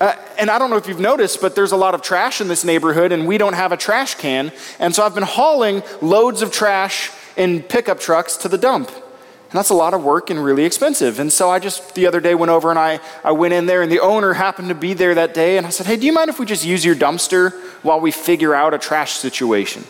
Uh, 0.01 0.15
and 0.39 0.49
I 0.49 0.59
don't 0.59 0.71
know 0.71 0.79
if 0.79 0.87
you've 0.87 0.99
noticed, 0.99 1.43
but 1.43 1.55
there's 1.55 1.73
a 1.73 1.77
lot 1.77 1.95
of 1.95 2.01
trash 2.01 2.41
in 2.41 2.49
this 2.49 2.65
neighborhood, 2.65 3.13
and 3.13 3.27
we 3.27 3.37
don't 3.37 3.53
have 3.53 3.71
a 3.71 3.77
trash 3.77 4.15
can. 4.15 4.51
And 4.79 4.95
so 4.95 5.05
I've 5.05 5.15
been 5.15 5.23
hauling 5.23 5.83
loads 6.01 6.41
of 6.41 6.53
trash 6.53 7.11
in 7.37 7.63
pickup 7.63 8.01
trucks 8.01 8.39
to 8.39 8.49
the 8.49 8.57
dump. 8.57 8.89
And 8.89 9.53
that's 9.53 9.69
a 9.69 9.75
lot 9.75 9.93
of 9.93 10.03
work 10.03 10.31
and 10.31 10.43
really 10.43 10.65
expensive. 10.65 11.21
And 11.21 11.31
so 11.31 11.51
I 11.51 11.59
just, 11.59 11.95
the 11.95 12.07
other 12.07 12.19
day, 12.19 12.35
went 12.35 12.49
over 12.49 12.71
and 12.71 12.79
I, 12.79 13.01
I 13.23 13.33
went 13.33 13.53
in 13.53 13.67
there, 13.67 13.83
and 13.83 13.93
the 13.93 14.01
owner 14.01 14.33
happened 14.33 14.71
to 14.71 14.75
be 14.75 14.95
there 14.95 15.15
that 15.17 15.35
day. 15.35 15.59
And 15.59 15.67
I 15.67 15.71
said, 15.71 15.85
Hey, 15.85 15.99
do 15.99 16.07
you 16.07 16.15
mind 16.15 16.31
if 16.31 16.39
we 16.39 16.47
just 16.47 16.65
use 16.65 16.83
your 16.83 16.97
dumpster 16.97 17.53
while 17.83 18.01
we 18.01 18.11
figure 18.11 18.55
out 18.55 18.73
a 18.73 18.79
trash 18.79 19.13
situation? 19.13 19.85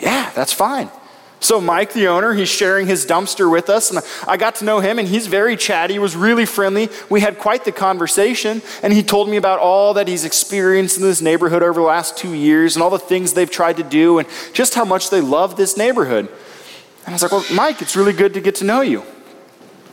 Yeah, 0.00 0.30
that's 0.34 0.54
fine. 0.54 0.90
So, 1.40 1.60
Mike, 1.60 1.92
the 1.92 2.08
owner, 2.08 2.34
he's 2.34 2.48
sharing 2.48 2.86
his 2.86 3.06
dumpster 3.06 3.50
with 3.50 3.70
us, 3.70 3.90
and 3.90 4.00
I 4.26 4.36
got 4.36 4.56
to 4.56 4.64
know 4.64 4.80
him, 4.80 4.98
and 4.98 5.06
he's 5.06 5.28
very 5.28 5.56
chatty, 5.56 5.98
was 5.98 6.16
really 6.16 6.44
friendly. 6.44 6.88
We 7.08 7.20
had 7.20 7.38
quite 7.38 7.64
the 7.64 7.70
conversation, 7.70 8.60
and 8.82 8.92
he 8.92 9.04
told 9.04 9.28
me 9.28 9.36
about 9.36 9.60
all 9.60 9.94
that 9.94 10.08
he's 10.08 10.24
experienced 10.24 10.96
in 10.96 11.04
this 11.04 11.22
neighborhood 11.22 11.62
over 11.62 11.80
the 11.80 11.86
last 11.86 12.16
two 12.16 12.34
years, 12.34 12.74
and 12.74 12.82
all 12.82 12.90
the 12.90 12.98
things 12.98 13.34
they've 13.34 13.50
tried 13.50 13.76
to 13.76 13.84
do, 13.84 14.18
and 14.18 14.28
just 14.52 14.74
how 14.74 14.84
much 14.84 15.10
they 15.10 15.20
love 15.20 15.56
this 15.56 15.76
neighborhood. 15.76 16.28
And 17.06 17.08
I 17.08 17.12
was 17.12 17.22
like, 17.22 17.32
Well, 17.32 17.44
Mike, 17.52 17.82
it's 17.82 17.94
really 17.94 18.12
good 18.12 18.34
to 18.34 18.40
get 18.40 18.56
to 18.56 18.64
know 18.64 18.80
you. 18.80 19.04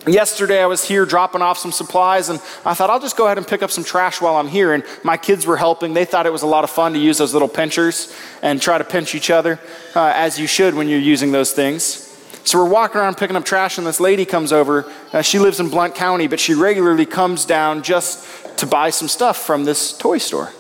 Yesterday, 0.08 0.62
I 0.62 0.68
was 0.68 0.84
here 0.84 1.06
dropping 1.06 1.42
off 1.42 1.58
some 1.58 1.72
supplies, 1.72 2.30
and 2.30 2.40
I 2.64 2.76
thought 2.76 2.90
I'll 2.92 3.00
just 3.00 3.18
go 3.18 3.26
ahead 3.26 3.40
and 3.40 3.48
pick 3.48 3.64
up 3.64 3.72
some 3.72 3.84
trash 3.84 4.22
while 4.22 4.36
I'm 4.36 4.48
here. 4.48 4.74
And 4.74 4.84
my 5.04 5.18
kids 5.18 5.48
were 5.48 5.58
helping. 5.58 5.94
They 5.94 6.06
thought 6.06 6.28
it 6.28 6.32
was 6.32 6.44
a 6.44 6.48
lot 6.48 6.64
of 6.64 6.70
fun 6.70 6.94
to 6.94 7.00
use 7.00 7.18
those 7.18 7.34
little 7.34 7.48
pinchers 7.48 8.16
and 8.44 8.62
try 8.62 8.78
to 8.78 8.84
pinch 8.84 9.16
each 9.16 9.32
other, 9.32 9.60
uh, 9.96 10.14
as 10.16 10.40
you 10.40 10.46
should 10.46 10.76
when 10.76 10.88
you're 10.88 11.00
using 11.00 11.32
those 11.32 11.54
things. 11.54 12.02
So 12.44 12.60
we're 12.60 12.70
walking 12.70 13.02
around 13.02 13.18
picking 13.18 13.36
up 13.36 13.46
trash, 13.46 13.80
and 13.80 13.88
this 13.88 14.00
lady 14.00 14.26
comes 14.26 14.54
over. 14.54 14.86
Uh, 15.12 15.24
she 15.24 15.40
lives 15.40 15.60
in 15.60 15.70
Blount 15.70 15.96
County, 15.96 16.28
but 16.28 16.40
she 16.40 16.54
regularly 16.54 17.08
comes 17.08 17.44
down 17.44 17.82
just 17.82 18.58
to 18.60 18.68
buy 18.68 18.92
some 18.92 19.08
stuff 19.08 19.38
from 19.38 19.66
this 19.66 19.98
toy 19.98 20.20
store. 20.20 20.52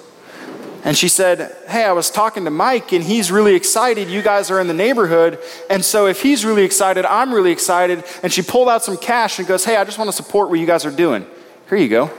And 0.85 0.95
she 0.95 1.07
said, 1.07 1.53
Hey, 1.67 1.83
I 1.83 1.91
was 1.93 2.11
talking 2.11 2.45
to 2.45 2.51
Mike, 2.51 2.93
and 2.93 3.03
he's 3.03 3.31
really 3.31 3.55
excited. 3.55 4.07
You 4.07 4.21
guys 4.21 4.51
are 4.51 4.61
in 4.61 4.67
the 4.67 4.73
neighborhood. 4.73 5.39
And 5.67 5.83
so 5.83 6.05
if 6.05 6.21
he's 6.21 6.45
really 6.45 6.63
excited, 6.63 7.05
I'm 7.05 7.33
really 7.33 7.51
excited. 7.51 8.05
And 8.21 8.31
she 8.31 8.43
pulled 8.43 8.69
out 8.69 8.83
some 8.83 8.95
cash 8.95 9.39
and 9.39 9.47
goes, 9.47 9.65
Hey, 9.65 9.75
I 9.75 9.83
just 9.83 9.97
want 9.97 10.09
to 10.09 10.15
support 10.15 10.49
what 10.49 10.59
you 10.59 10.67
guys 10.67 10.85
are 10.85 10.91
doing. 10.91 11.25
Here 11.67 11.77
you 11.79 11.89
go. 11.89 12.11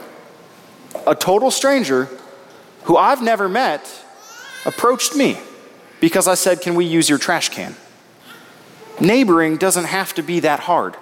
A 1.07 1.14
total 1.14 1.52
stranger 1.52 2.09
who 2.83 2.96
I've 2.96 3.22
never 3.22 3.48
met 3.48 3.88
approached 4.64 5.14
me 5.14 5.38
because 6.00 6.26
I 6.26 6.35
said, 6.35 6.61
Can 6.61 6.74
we 6.74 6.85
use 6.85 7.09
your 7.09 7.18
trash 7.18 7.50
can? 7.50 7.76
Neighboring 9.00 9.59
doesn't 9.59 9.85
have 9.85 10.12
to 10.14 10.22
be 10.22 10.40
that 10.40 10.59
hard. 10.61 10.96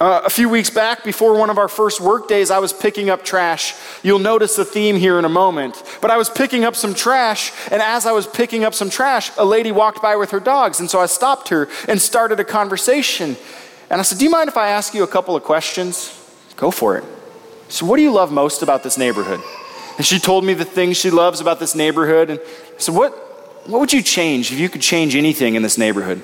Uh, 0.00 0.22
a 0.24 0.30
few 0.30 0.48
weeks 0.48 0.70
back, 0.70 1.02
before 1.02 1.36
one 1.36 1.50
of 1.50 1.58
our 1.58 1.66
first 1.66 2.00
work 2.00 2.28
days, 2.28 2.52
I 2.52 2.60
was 2.60 2.72
picking 2.72 3.10
up 3.10 3.24
trash. 3.24 3.74
You'll 4.04 4.20
notice 4.20 4.54
the 4.54 4.64
theme 4.64 4.94
here 4.94 5.18
in 5.18 5.24
a 5.24 5.28
moment. 5.28 5.82
But 6.00 6.12
I 6.12 6.16
was 6.16 6.30
picking 6.30 6.64
up 6.64 6.76
some 6.76 6.94
trash, 6.94 7.52
and 7.72 7.82
as 7.82 8.06
I 8.06 8.12
was 8.12 8.24
picking 8.24 8.62
up 8.62 8.74
some 8.74 8.90
trash, 8.90 9.32
a 9.36 9.44
lady 9.44 9.72
walked 9.72 10.00
by 10.00 10.14
with 10.14 10.30
her 10.30 10.38
dogs. 10.38 10.78
And 10.78 10.88
so 10.88 11.00
I 11.00 11.06
stopped 11.06 11.48
her 11.48 11.68
and 11.88 12.00
started 12.00 12.38
a 12.38 12.44
conversation. 12.44 13.36
And 13.90 13.98
I 13.98 14.04
said, 14.04 14.18
Do 14.18 14.24
you 14.24 14.30
mind 14.30 14.48
if 14.48 14.56
I 14.56 14.68
ask 14.68 14.94
you 14.94 15.02
a 15.02 15.08
couple 15.08 15.34
of 15.34 15.42
questions? 15.42 16.14
Go 16.56 16.70
for 16.70 16.96
it. 16.96 17.04
So, 17.68 17.84
what 17.84 17.96
do 17.96 18.02
you 18.02 18.12
love 18.12 18.30
most 18.30 18.62
about 18.62 18.84
this 18.84 18.98
neighborhood? 18.98 19.40
And 19.96 20.06
she 20.06 20.20
told 20.20 20.44
me 20.44 20.54
the 20.54 20.64
things 20.64 20.96
she 20.96 21.10
loves 21.10 21.40
about 21.40 21.58
this 21.58 21.74
neighborhood. 21.74 22.30
And 22.30 22.38
I 22.38 22.78
said, 22.78 22.94
What, 22.94 23.10
what 23.68 23.80
would 23.80 23.92
you 23.92 24.02
change 24.02 24.52
if 24.52 24.60
you 24.60 24.68
could 24.68 24.82
change 24.82 25.16
anything 25.16 25.56
in 25.56 25.62
this 25.62 25.76
neighborhood? 25.76 26.22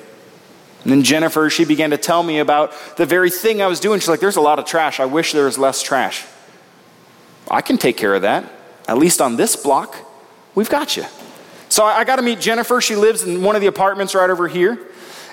And 0.85 0.91
then 0.91 1.01
Jennifer, 1.01 1.49
she 1.49 1.65
began 1.65 1.89
to 1.89 1.97
tell 1.97 2.21
me 2.21 2.37
about 2.37 2.71
the 2.95 3.07
very 3.07 3.31
thing 3.31 3.59
I 3.59 3.65
was 3.65 3.79
doing. 3.79 3.99
She's 3.99 4.07
like, 4.07 4.19
There's 4.19 4.35
a 4.35 4.41
lot 4.41 4.59
of 4.59 4.65
trash. 4.65 4.99
I 4.99 5.05
wish 5.05 5.31
there 5.31 5.45
was 5.45 5.57
less 5.57 5.81
trash. 5.81 6.23
I 7.49 7.61
can 7.61 7.79
take 7.79 7.97
care 7.97 8.13
of 8.13 8.21
that. 8.21 8.45
At 8.87 8.99
least 8.99 9.19
on 9.19 9.35
this 9.35 9.55
block, 9.55 9.95
we've 10.53 10.69
got 10.69 10.95
you. 10.95 11.05
So 11.69 11.83
I 11.83 12.03
got 12.03 12.17
to 12.17 12.21
meet 12.21 12.39
Jennifer. 12.39 12.79
She 12.81 12.95
lives 12.95 13.23
in 13.23 13.41
one 13.41 13.55
of 13.55 13.61
the 13.61 13.67
apartments 13.67 14.13
right 14.13 14.29
over 14.29 14.47
here. 14.47 14.79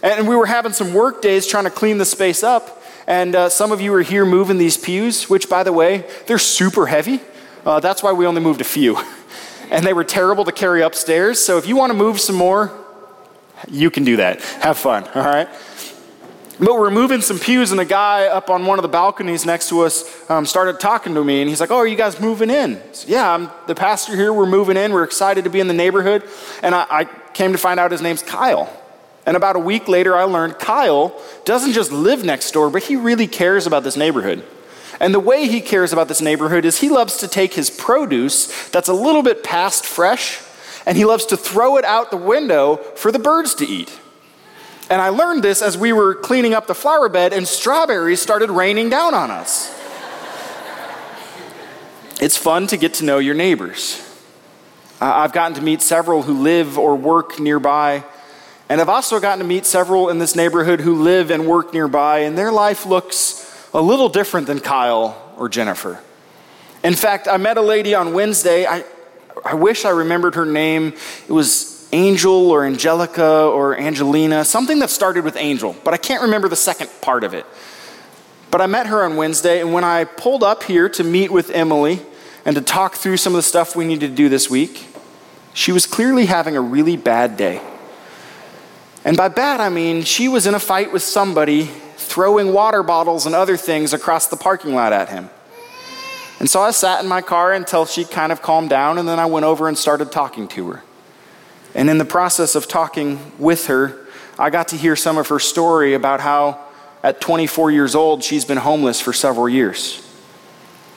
And 0.03 0.27
we 0.27 0.35
were 0.35 0.47
having 0.47 0.73
some 0.73 0.95
work 0.95 1.21
days 1.21 1.47
trying 1.47 1.65
to 1.65 1.71
clean 1.71 1.99
the 1.99 2.07
space 2.07 2.43
up. 2.43 2.83
And 3.07 3.37
uh, 3.37 3.49
some 3.51 3.73
of 3.73 3.83
you 3.83 3.93
are 3.93 4.01
here 4.01 4.25
moving 4.25 4.57
these 4.57 4.79
pews, 4.79 5.29
which, 5.29 5.51
by 5.51 5.63
the 5.65 5.73
way, 5.73 6.09
they're 6.27 6.39
super 6.39 6.87
heavy. 6.87 7.21
Uh, 7.67 7.79
that's 7.79 8.03
why 8.03 8.13
we 8.13 8.27
only 8.27 8.41
moved 8.41 8.63
a 8.63 8.65
few. 8.65 8.99
and 9.71 9.85
they 9.85 9.93
were 9.93 10.05
terrible 10.05 10.45
to 10.47 10.53
carry 10.53 10.81
upstairs. 10.81 11.39
So 11.39 11.59
if 11.59 11.69
you 11.69 11.77
want 11.77 11.91
to 11.91 11.99
move 11.99 12.21
some 12.21 12.37
more, 12.37 12.82
you 13.71 13.91
can 13.91 14.05
do 14.05 14.17
that. 14.17 14.41
Have 14.41 14.79
fun, 14.79 15.05
all 15.15 15.23
right? 15.23 15.49
But 16.59 16.75
we're 16.75 16.91
moving 16.91 17.23
some 17.23 17.39
pews, 17.39 17.73
and 17.73 17.81
a 17.81 17.85
guy 17.85 18.27
up 18.27 18.51
on 18.51 18.67
one 18.67 18.79
of 18.79 18.83
the 18.83 18.89
balconies 18.89 19.45
next 19.45 19.71
to 19.71 19.81
us 19.81 20.31
um, 20.31 20.47
started 20.47 20.79
talking 20.79 21.15
to 21.15 21.25
me, 21.25 21.41
and 21.41 21.49
he's 21.49 21.61
like, 21.61 21.71
Oh, 21.71 21.79
are 21.79 21.87
you 21.87 21.97
guys 21.97 22.21
moving 22.21 22.51
in? 22.51 22.81
Yeah, 23.07 23.33
I'm 23.33 23.51
the 23.67 23.75
pastor 23.75 24.15
here. 24.15 24.33
We're 24.33 24.47
moving 24.47 24.77
in. 24.77 24.93
We're 24.93 25.05
excited 25.05 25.45
to 25.45 25.51
be 25.51 25.61
in 25.61 25.67
the 25.67 25.75
neighborhood. 25.75 26.23
And 26.63 26.75
I, 26.75 26.87
I 26.89 27.05
came 27.33 27.53
to 27.53 27.59
find 27.59 27.81
out 27.81 27.91
his 27.91 28.03
name's 28.03 28.23
Kyle. 28.23 28.71
And 29.25 29.37
about 29.37 29.57
a 29.57 29.61
week 29.61 29.89
later, 29.89 30.15
I 30.17 30.25
learned 30.25 30.59
Kyle 30.59 31.19
doesn't 31.45 31.73
just 31.73 31.91
live 31.91 32.25
next 32.25 32.51
door, 32.53 32.71
but 32.71 32.83
he 32.85 32.97
really 32.97 33.27
cares 33.27 33.67
about 33.67 33.83
this 33.83 33.97
neighborhood. 33.97 34.45
And 35.01 35.13
the 35.13 35.21
way 35.21 35.49
he 35.49 35.61
cares 35.61 35.93
about 35.93 36.09
this 36.09 36.21
neighborhood 36.21 36.65
is 36.65 36.79
he 36.79 36.89
loves 36.89 37.17
to 37.19 37.29
take 37.29 37.55
his 37.55 37.71
produce 37.71 38.69
that's 38.69 38.89
a 38.89 38.95
little 38.95 39.23
bit 39.23 39.43
past 39.43 39.85
fresh 39.85 40.41
and 40.87 40.97
he 40.97 41.05
loves 41.05 41.27
to 41.27 41.37
throw 41.37 41.77
it 41.77 41.85
out 41.85 42.11
the 42.11 42.17
window 42.17 42.77
for 42.77 43.13
the 43.13 43.19
birds 43.19 43.55
to 43.57 43.67
eat. 43.67 43.99
And 44.91 45.01
I 45.01 45.09
learned 45.09 45.43
this 45.43 45.63
as 45.63 45.79
we 45.79 45.93
were 45.93 46.15
cleaning 46.15 46.55
up 46.55 46.67
the 46.67 46.75
flower 46.75 47.09
bed, 47.09 47.33
and 47.33 47.47
strawberries 47.47 48.21
started 48.21 48.51
raining 48.51 48.91
down 48.91 49.15
on 49.15 49.31
us. 49.31 49.75
it's 52.21 52.37
fun 52.37 52.67
to 52.69 52.77
get 52.77 52.95
to 52.95 53.05
know 53.05 53.19
your 53.19 53.35
neighbors. 53.35 54.09
I've 55.01 55.33
gotten 55.33 55.57
to 55.57 55.63
meet 55.63 55.83
several 55.83 56.23
who 56.23 56.43
live 56.43 56.79
or 56.79 56.95
work 56.95 57.41
nearby, 57.41 58.05
and 58.69 58.81
I've 58.81 58.89
also 58.89 59.19
gotten 59.19 59.41
to 59.41 59.45
meet 59.45 59.67
several 59.67 60.09
in 60.09 60.19
this 60.19 60.37
neighborhood 60.37 60.81
who 60.81 61.03
live 61.03 61.31
and 61.31 61.47
work 61.47 61.73
nearby, 61.73 62.21
and 62.21 62.37
their 62.37 62.53
life 62.53 62.87
looks 62.87 63.69
a 63.75 63.81
little 63.81 64.09
different 64.09 64.47
than 64.47 64.61
Kyle 64.61 65.35
or 65.37 65.49
Jennifer. 65.49 66.01
In 66.85 66.95
fact, 66.95 67.29
I 67.29 67.37
met 67.37 67.57
a 67.57 67.63
lady 67.63 67.95
on 67.95 68.13
Wednesday. 68.13 68.67
I, 68.67 68.85
I 69.45 69.55
wish 69.55 69.85
I 69.85 69.91
remembered 69.91 70.35
her 70.37 70.47
name. 70.47 70.95
It 71.29 71.33
was 71.33 71.89
Angel 71.93 72.51
or 72.51 72.65
Angelica 72.65 73.45
or 73.45 73.79
Angelina, 73.79 74.45
something 74.45 74.79
that 74.79 74.91
started 74.91 75.25
with 75.25 75.37
Angel, 75.37 75.77
but 75.85 75.93
I 75.93 75.99
can't 75.99 76.23
remember 76.23 76.49
the 76.49 76.57
second 76.57 76.91
part 77.01 77.25
of 77.25 77.35
it. 77.35 77.45
But 78.51 78.61
I 78.61 78.67
met 78.67 78.87
her 78.87 79.03
on 79.05 79.17
Wednesday, 79.17 79.61
and 79.61 79.73
when 79.73 79.85
I 79.85 80.05
pulled 80.05 80.43
up 80.43 80.63
here 80.63 80.89
to 80.91 81.05
meet 81.05 81.31
with 81.31 81.51
Emily 81.51 82.01
and 82.45 82.55
to 82.57 82.63
talk 82.63 82.95
through 82.95 83.17
some 83.17 83.35
of 83.35 83.39
the 83.39 83.43
stuff 83.43 83.77
we 83.77 83.87
needed 83.87 84.09
to 84.11 84.15
do 84.15 84.29
this 84.29 84.49
week, 84.49 84.87
she 85.55 85.73
was 85.73 85.87
clearly 85.87 86.27
having 86.27 86.57
a 86.57 86.61
really 86.61 86.97
bad 86.97 87.37
day. 87.37 87.61
And 89.05 89.17
by 89.17 89.29
bad, 89.29 89.61
I 89.61 89.69
mean 89.69 90.03
she 90.03 90.29
was 90.29 90.47
in 90.47 90.55
a 90.55 90.61
fight 90.61 90.93
with 90.93 91.03
somebody 91.03 91.65
throwing 91.97 92.53
water 92.53 92.83
bottles 92.83 93.27
and 93.27 93.35
other 93.35 93.57
things 93.57 93.93
across 93.93 94.29
the 94.29 94.37
parking 94.37 94.75
lot 94.75 94.93
at 94.93 95.09
him. 95.09 95.31
And 96.43 96.51
so 96.51 96.61
I 96.61 96.73
sat 96.73 97.01
in 97.05 97.09
my 97.09 97.23
car 97.23 97.53
until 97.53 97.87
she 97.87 98.05
kind 98.05 98.33
of 98.33 98.43
calmed 98.43 98.69
down, 98.69 98.99
and 98.99 99.09
then 99.09 99.21
I 99.21 99.27
went 99.27 99.47
over 99.47 99.69
and 99.69 99.79
started 99.79 100.11
talking 100.11 100.49
to 100.49 100.73
her. 100.73 100.83
And 101.73 101.89
in 101.89 101.99
the 101.99 102.05
process 102.05 102.57
of 102.57 102.67
talking 102.67 103.31
with 103.39 103.69
her, 103.69 103.97
I 104.41 104.51
got 104.51 104.67
to 104.69 104.77
hear 104.77 104.97
some 104.97 105.19
of 105.19 105.29
her 105.29 105.39
story 105.39 105.95
about 105.95 106.19
how 106.19 106.59
at 107.05 107.21
24 107.21 107.71
years 107.71 107.95
old, 107.95 108.25
she's 108.25 108.45
been 108.45 108.59
homeless 108.59 109.01
for 109.01 109.13
several 109.13 109.49
years. 109.49 110.05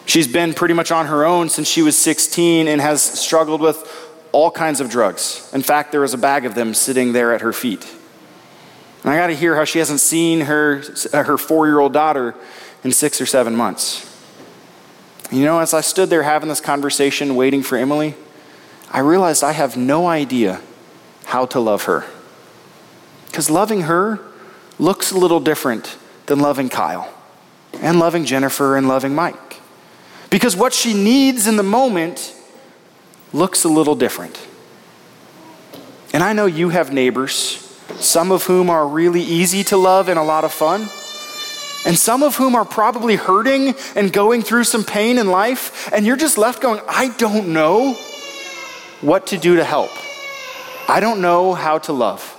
She's 0.07 0.27
been 0.27 0.55
pretty 0.55 0.73
much 0.73 0.91
on 0.91 1.05
her 1.05 1.23
own 1.23 1.49
since 1.49 1.67
she 1.67 1.83
was 1.83 1.95
16 1.95 2.67
and 2.67 2.81
has 2.81 3.03
struggled 3.03 3.61
with 3.61 4.17
all 4.31 4.49
kinds 4.49 4.81
of 4.81 4.89
drugs. 4.89 5.47
In 5.53 5.61
fact, 5.61 5.91
there 5.91 6.01
was 6.01 6.15
a 6.15 6.17
bag 6.17 6.47
of 6.47 6.55
them 6.55 6.73
sitting 6.73 7.13
there 7.13 7.35
at 7.35 7.41
her 7.41 7.53
feet. 7.53 7.85
And 9.03 9.13
I 9.13 9.15
got 9.15 9.27
to 9.27 9.35
hear 9.35 9.55
how 9.55 9.65
she 9.65 9.77
hasn't 9.77 9.99
seen 9.99 10.41
her, 10.41 10.81
uh, 11.13 11.21
her 11.21 11.37
four 11.37 11.67
year 11.67 11.77
old 11.77 11.93
daughter 11.93 12.33
in 12.83 12.91
six 12.91 13.21
or 13.21 13.27
seven 13.27 13.55
months. 13.55 14.11
You 15.31 15.43
know, 15.43 15.59
as 15.59 15.73
I 15.73 15.81
stood 15.81 16.09
there 16.09 16.23
having 16.23 16.49
this 16.49 16.61
conversation, 16.61 17.35
waiting 17.35 17.63
for 17.63 17.77
Emily, 17.77 18.15
I 18.91 18.99
realized 18.99 19.43
I 19.43 19.53
have 19.53 19.75
no 19.75 20.07
idea 20.07 20.61
how 21.25 21.45
to 21.47 21.59
love 21.59 21.83
her. 21.83 22.05
Because 23.27 23.49
loving 23.49 23.81
her 23.81 24.19
looks 24.79 25.11
a 25.11 25.17
little 25.17 25.39
different 25.39 25.97
than 26.27 26.39
loving 26.39 26.69
Kyle 26.69 27.13
and 27.73 27.99
loving 27.99 28.25
Jennifer 28.25 28.77
and 28.77 28.87
loving 28.87 29.15
Mike. 29.15 29.61
Because 30.29 30.55
what 30.55 30.73
she 30.73 30.93
needs 30.93 31.47
in 31.47 31.57
the 31.57 31.63
moment 31.63 32.33
looks 33.33 33.63
a 33.63 33.69
little 33.69 33.95
different. 33.95 34.47
And 36.13 36.23
I 36.23 36.33
know 36.33 36.45
you 36.45 36.69
have 36.69 36.93
neighbors, 36.93 37.33
some 37.97 38.31
of 38.31 38.43
whom 38.43 38.69
are 38.69 38.87
really 38.87 39.21
easy 39.21 39.63
to 39.65 39.77
love 39.77 40.07
and 40.07 40.17
a 40.17 40.23
lot 40.23 40.43
of 40.43 40.53
fun, 40.53 40.89
and 41.85 41.97
some 41.97 42.23
of 42.23 42.35
whom 42.35 42.55
are 42.55 42.65
probably 42.65 43.15
hurting 43.15 43.75
and 43.95 44.11
going 44.11 44.41
through 44.41 44.63
some 44.63 44.83
pain 44.83 45.17
in 45.17 45.29
life, 45.29 45.91
and 45.93 46.05
you're 46.05 46.17
just 46.17 46.37
left 46.37 46.61
going, 46.61 46.81
I 46.87 47.09
don't 47.17 47.53
know 47.53 47.93
what 49.01 49.27
to 49.27 49.37
do 49.37 49.57
to 49.57 49.63
help. 49.63 49.91
I 50.89 50.99
don't 50.99 51.21
know 51.21 51.53
how 51.53 51.77
to 51.79 51.93
love. 51.93 52.31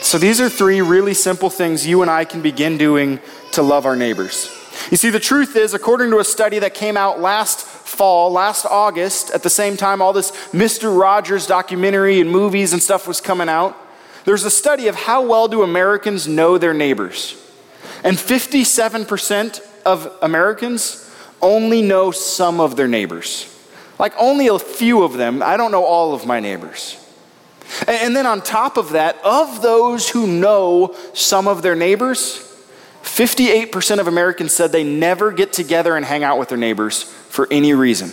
So, 0.00 0.16
these 0.16 0.40
are 0.40 0.48
three 0.48 0.80
really 0.80 1.12
simple 1.12 1.50
things 1.50 1.86
you 1.86 2.02
and 2.02 2.10
I 2.10 2.24
can 2.24 2.40
begin 2.40 2.78
doing 2.78 3.20
to 3.52 3.62
love 3.62 3.84
our 3.84 3.96
neighbors. 3.96 4.50
You 4.90 4.96
see, 4.96 5.10
the 5.10 5.20
truth 5.20 5.56
is, 5.56 5.74
according 5.74 6.10
to 6.10 6.18
a 6.18 6.24
study 6.24 6.58
that 6.60 6.72
came 6.72 6.96
out 6.96 7.20
last 7.20 7.60
fall, 7.60 8.32
last 8.32 8.64
August, 8.64 9.30
at 9.32 9.42
the 9.42 9.50
same 9.50 9.76
time 9.76 10.00
all 10.00 10.12
this 10.12 10.30
Mr. 10.52 10.98
Rogers 10.98 11.46
documentary 11.46 12.20
and 12.20 12.30
movies 12.30 12.72
and 12.72 12.82
stuff 12.82 13.06
was 13.06 13.20
coming 13.20 13.48
out, 13.48 13.76
there's 14.24 14.44
a 14.44 14.50
study 14.50 14.88
of 14.88 14.94
how 14.94 15.26
well 15.26 15.48
do 15.48 15.62
Americans 15.62 16.26
know 16.26 16.56
their 16.56 16.74
neighbors. 16.74 17.36
And 18.02 18.16
57% 18.16 19.60
of 19.84 20.12
Americans 20.22 21.10
only 21.42 21.82
know 21.82 22.10
some 22.10 22.60
of 22.60 22.76
their 22.76 22.88
neighbors. 22.88 23.46
Like 23.98 24.14
only 24.18 24.48
a 24.48 24.58
few 24.58 25.02
of 25.02 25.14
them. 25.14 25.42
I 25.42 25.56
don't 25.56 25.72
know 25.72 25.84
all 25.84 26.14
of 26.14 26.26
my 26.26 26.40
neighbors. 26.40 26.96
And 27.86 28.16
then 28.16 28.26
on 28.26 28.40
top 28.40 28.76
of 28.76 28.90
that, 28.90 29.16
of 29.24 29.62
those 29.62 30.08
who 30.08 30.26
know 30.26 30.96
some 31.12 31.46
of 31.46 31.62
their 31.62 31.76
neighbors, 31.76 32.46
58% 33.02 33.98
of 33.98 34.08
Americans 34.08 34.52
said 34.52 34.72
they 34.72 34.84
never 34.84 35.30
get 35.32 35.52
together 35.52 35.96
and 35.96 36.04
hang 36.04 36.24
out 36.24 36.38
with 36.38 36.48
their 36.48 36.58
neighbors 36.58 37.02
for 37.02 37.46
any 37.50 37.74
reason. 37.74 38.12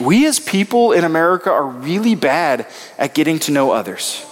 We 0.00 0.26
as 0.26 0.40
people 0.40 0.92
in 0.92 1.04
America 1.04 1.50
are 1.50 1.66
really 1.66 2.14
bad 2.14 2.66
at 2.98 3.14
getting 3.14 3.38
to 3.40 3.52
know 3.52 3.70
others. 3.70 4.24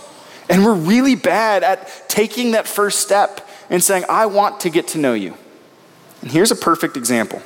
And 0.48 0.64
we're 0.64 0.74
really 0.74 1.14
bad 1.14 1.62
at 1.62 2.08
taking 2.08 2.52
that 2.52 2.66
first 2.66 3.00
step 3.00 3.47
and 3.70 3.82
saying, 3.82 4.04
I 4.08 4.26
want 4.26 4.60
to 4.60 4.70
get 4.70 4.88
to 4.88 4.98
know 4.98 5.14
you. 5.14 5.36
And 6.22 6.30
here's 6.30 6.50
a 6.50 6.56
perfect 6.56 6.96
example. 6.96 7.42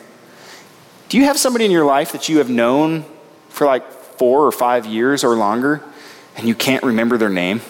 Do 1.08 1.18
you 1.18 1.24
have 1.24 1.38
somebody 1.38 1.64
in 1.64 1.70
your 1.70 1.84
life 1.84 2.12
that 2.12 2.28
you 2.28 2.38
have 2.38 2.48
known 2.48 3.04
for 3.48 3.66
like 3.66 3.90
four 3.92 4.46
or 4.46 4.52
five 4.52 4.86
years 4.86 5.24
or 5.24 5.36
longer 5.36 5.82
and 6.36 6.48
you 6.48 6.54
can't 6.54 6.82
remember 6.82 7.18
their 7.18 7.28
name? 7.28 7.60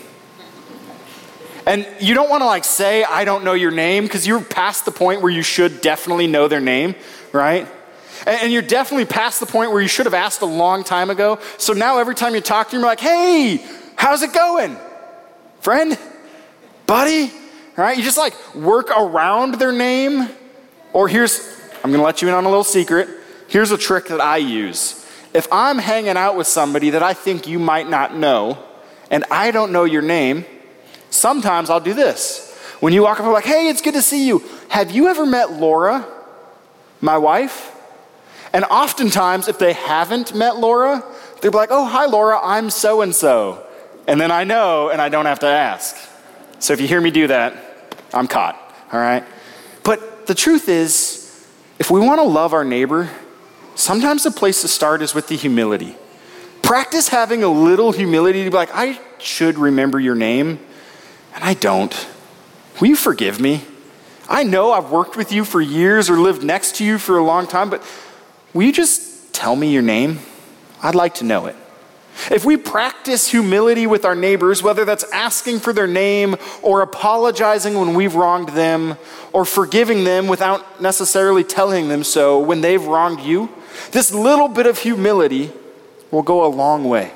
And 1.66 1.86
you 2.00 2.14
don't 2.14 2.28
want 2.28 2.42
to 2.42 2.46
like 2.46 2.64
say, 2.64 3.04
I 3.04 3.24
don't 3.24 3.44
know 3.44 3.52
your 3.52 3.70
name, 3.70 4.04
because 4.04 4.26
you're 4.26 4.40
past 4.40 4.84
the 4.84 4.90
point 4.90 5.22
where 5.22 5.30
you 5.30 5.42
should 5.42 5.80
definitely 5.80 6.26
know 6.26 6.48
their 6.48 6.60
name, 6.60 6.96
right? 7.32 7.68
And 8.26 8.52
you're 8.52 8.62
definitely 8.62 9.06
past 9.06 9.40
the 9.40 9.46
point 9.46 9.72
where 9.72 9.80
you 9.80 9.88
should 9.88 10.06
have 10.06 10.14
asked 10.14 10.42
a 10.42 10.46
long 10.46 10.84
time 10.84 11.10
ago. 11.10 11.38
So 11.58 11.72
now 11.72 11.98
every 11.98 12.14
time 12.14 12.34
you 12.34 12.40
talk 12.40 12.68
to 12.68 12.72
them, 12.72 12.80
you're 12.80 12.88
like, 12.88 13.00
hey, 13.00 13.64
how's 13.96 14.22
it 14.22 14.32
going? 14.32 14.76
Friend? 15.60 15.98
Buddy? 16.86 17.32
Right? 17.76 17.96
You 17.96 18.02
just 18.02 18.18
like 18.18 18.35
work 18.54 18.90
around 18.90 19.54
their 19.54 19.72
name. 19.72 20.28
Or 20.92 21.08
here's, 21.08 21.40
I'm 21.82 21.90
going 21.90 22.00
to 22.00 22.04
let 22.04 22.20
you 22.20 22.28
in 22.28 22.35
on 22.35 22.44
a 22.44 22.48
little 22.48 22.64
secret. 22.64 23.08
Here's 23.48 23.70
a 23.70 23.78
trick 23.78 24.08
that 24.08 24.20
I 24.20 24.37
use. 24.37 24.98
If 25.35 25.48
I'm 25.50 25.78
hanging 25.78 26.16
out 26.16 26.37
with 26.37 26.46
somebody 26.46 26.90
that 26.90 27.02
I 27.02 27.14
think 27.14 27.46
you 27.46 27.58
might 27.58 27.88
not 27.88 28.14
know, 28.14 28.62
and 29.11 29.24
I 29.30 29.50
don't 29.50 29.72
know 29.72 29.85
your 29.85 30.02
name, 30.02 30.44
sometimes 31.08 31.70
I'll 31.70 31.80
do 31.80 31.94
this. 31.94 32.50
When 32.80 32.92
you 32.92 33.02
walk 33.04 33.20
up, 33.20 33.26
I'm 33.26 33.32
like, 33.32 33.44
hey, 33.44 33.68
it's 33.68 33.80
good 33.80 33.94
to 33.94 34.02
see 34.02 34.26
you. 34.26 34.42
Have 34.68 34.90
you 34.90 35.08
ever 35.08 35.24
met 35.24 35.52
Laura, 35.52 36.06
my 37.00 37.16
wife? 37.16 37.74
And 38.52 38.64
oftentimes, 38.64 39.48
if 39.48 39.58
they 39.58 39.72
haven't 39.72 40.35
met 40.35 40.58
Laura, 40.58 41.02
they'll 41.40 41.52
be 41.52 41.56
like, 41.56 41.70
oh, 41.70 41.87
hi, 41.87 42.06
Laura, 42.06 42.38
I'm 42.42 42.68
so 42.68 43.00
and 43.00 43.14
so. 43.14 43.66
And 44.06 44.20
then 44.20 44.30
I 44.30 44.44
know, 44.44 44.90
and 44.90 45.00
I 45.00 45.08
don't 45.08 45.26
have 45.26 45.38
to 45.38 45.46
ask. 45.46 45.96
So 46.62 46.72
if 46.72 46.81
you 46.81 46.87
hear 46.87 47.01
me 47.01 47.11
do 47.11 47.27
that, 47.27 47.57
I'm 48.14 48.29
caught, 48.29 48.55
all 48.92 49.01
right? 49.01 49.25
But 49.83 50.29
the 50.29 50.35
truth 50.35 50.68
is, 50.68 51.44
if 51.81 51.90
we 51.90 51.98
want 51.98 52.20
to 52.20 52.25
love 52.25 52.53
our 52.53 52.62
neighbor, 52.62 53.11
sometimes 53.75 54.22
the 54.22 54.31
place 54.31 54.61
to 54.62 54.68
start 54.68 55.03
is 55.03 55.12
with 55.12 55.27
the 55.27 55.35
humility. 55.35 55.96
Practice 56.62 57.09
having 57.09 57.42
a 57.42 57.48
little 57.48 57.90
humility 57.90 58.44
to 58.44 58.51
be 58.51 58.57
like, 58.57 58.70
I 58.72 59.01
should 59.18 59.59
remember 59.59 59.98
your 59.98 60.14
name, 60.14 60.61
and 61.35 61.42
I 61.42 61.55
don't. 61.55 62.07
Will 62.81 62.87
you 62.87 62.96
forgive 62.96 63.40
me? 63.40 63.64
I 64.29 64.44
know 64.44 64.70
I've 64.70 64.92
worked 64.92 65.16
with 65.16 65.33
you 65.33 65.44
for 65.44 65.61
years 65.61 66.09
or 66.09 66.16
lived 66.16 66.44
next 66.44 66.77
to 66.77 66.85
you 66.85 66.98
for 66.98 67.18
a 67.18 67.25
long 67.25 67.48
time, 67.48 67.70
but 67.70 67.83
will 68.55 68.62
you 68.62 68.72
just 68.72 69.35
tell 69.35 69.57
me 69.57 69.72
your 69.72 69.83
name? 69.83 70.20
I'd 70.81 70.94
like 70.94 71.14
to 71.14 71.25
know 71.25 71.46
it. 71.46 71.57
If 72.31 72.44
we 72.44 72.57
practice 72.57 73.29
humility 73.29 73.87
with 73.87 74.05
our 74.05 74.14
neighbors, 74.14 74.62
whether 74.62 74.85
that's 74.85 75.05
asking 75.12 75.61
for 75.61 75.72
their 75.72 75.87
name 75.87 76.37
or 76.62 76.83
apologizing 76.83 77.75
when 77.75 77.94
we've 77.94 78.14
wronged 78.14 78.51
them 78.51 78.96
or 79.33 79.44
forgiving 79.44 80.05
them 80.05 80.29
without 80.29 80.81
necessarily 80.81 81.42
telling 81.42 81.88
them 81.88 82.05
so 82.05 82.38
when 82.38 82.61
they've 82.61 82.85
wronged 82.85 83.20
you, 83.20 83.48
this 83.90 84.12
little 84.12 84.48
bit 84.48 84.66
of 84.66 84.79
humility 84.79 85.51
will 86.11 86.22
go 86.22 86.44
a 86.44 86.48
long 86.48 86.85
way. 86.85 87.12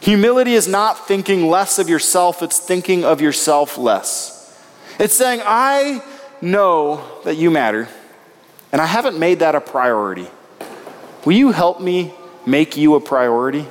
Humility 0.00 0.54
is 0.54 0.68
not 0.68 1.08
thinking 1.08 1.48
less 1.48 1.78
of 1.78 1.88
yourself, 1.88 2.42
it's 2.42 2.58
thinking 2.58 3.04
of 3.04 3.20
yourself 3.20 3.76
less. 3.76 4.58
It's 4.98 5.14
saying, 5.14 5.40
I 5.44 6.02
know 6.40 7.04
that 7.24 7.36
you 7.36 7.50
matter, 7.50 7.88
and 8.72 8.80
I 8.80 8.86
haven't 8.86 9.18
made 9.18 9.40
that 9.40 9.54
a 9.54 9.60
priority. 9.60 10.28
Will 11.24 11.32
you 11.32 11.52
help 11.52 11.80
me 11.80 12.14
make 12.46 12.76
you 12.76 12.94
a 12.94 13.00
priority? 13.00 13.66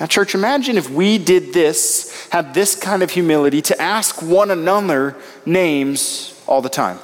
Now, 0.00 0.06
church, 0.06 0.34
imagine 0.34 0.78
if 0.78 0.88
we 0.88 1.18
did 1.18 1.52
this, 1.52 2.28
had 2.30 2.54
this 2.54 2.74
kind 2.74 3.02
of 3.02 3.10
humility 3.10 3.60
to 3.60 3.80
ask 3.80 4.22
one 4.22 4.50
another 4.50 5.14
names 5.44 6.42
all 6.46 6.62
the 6.62 6.70
time. 6.70 6.98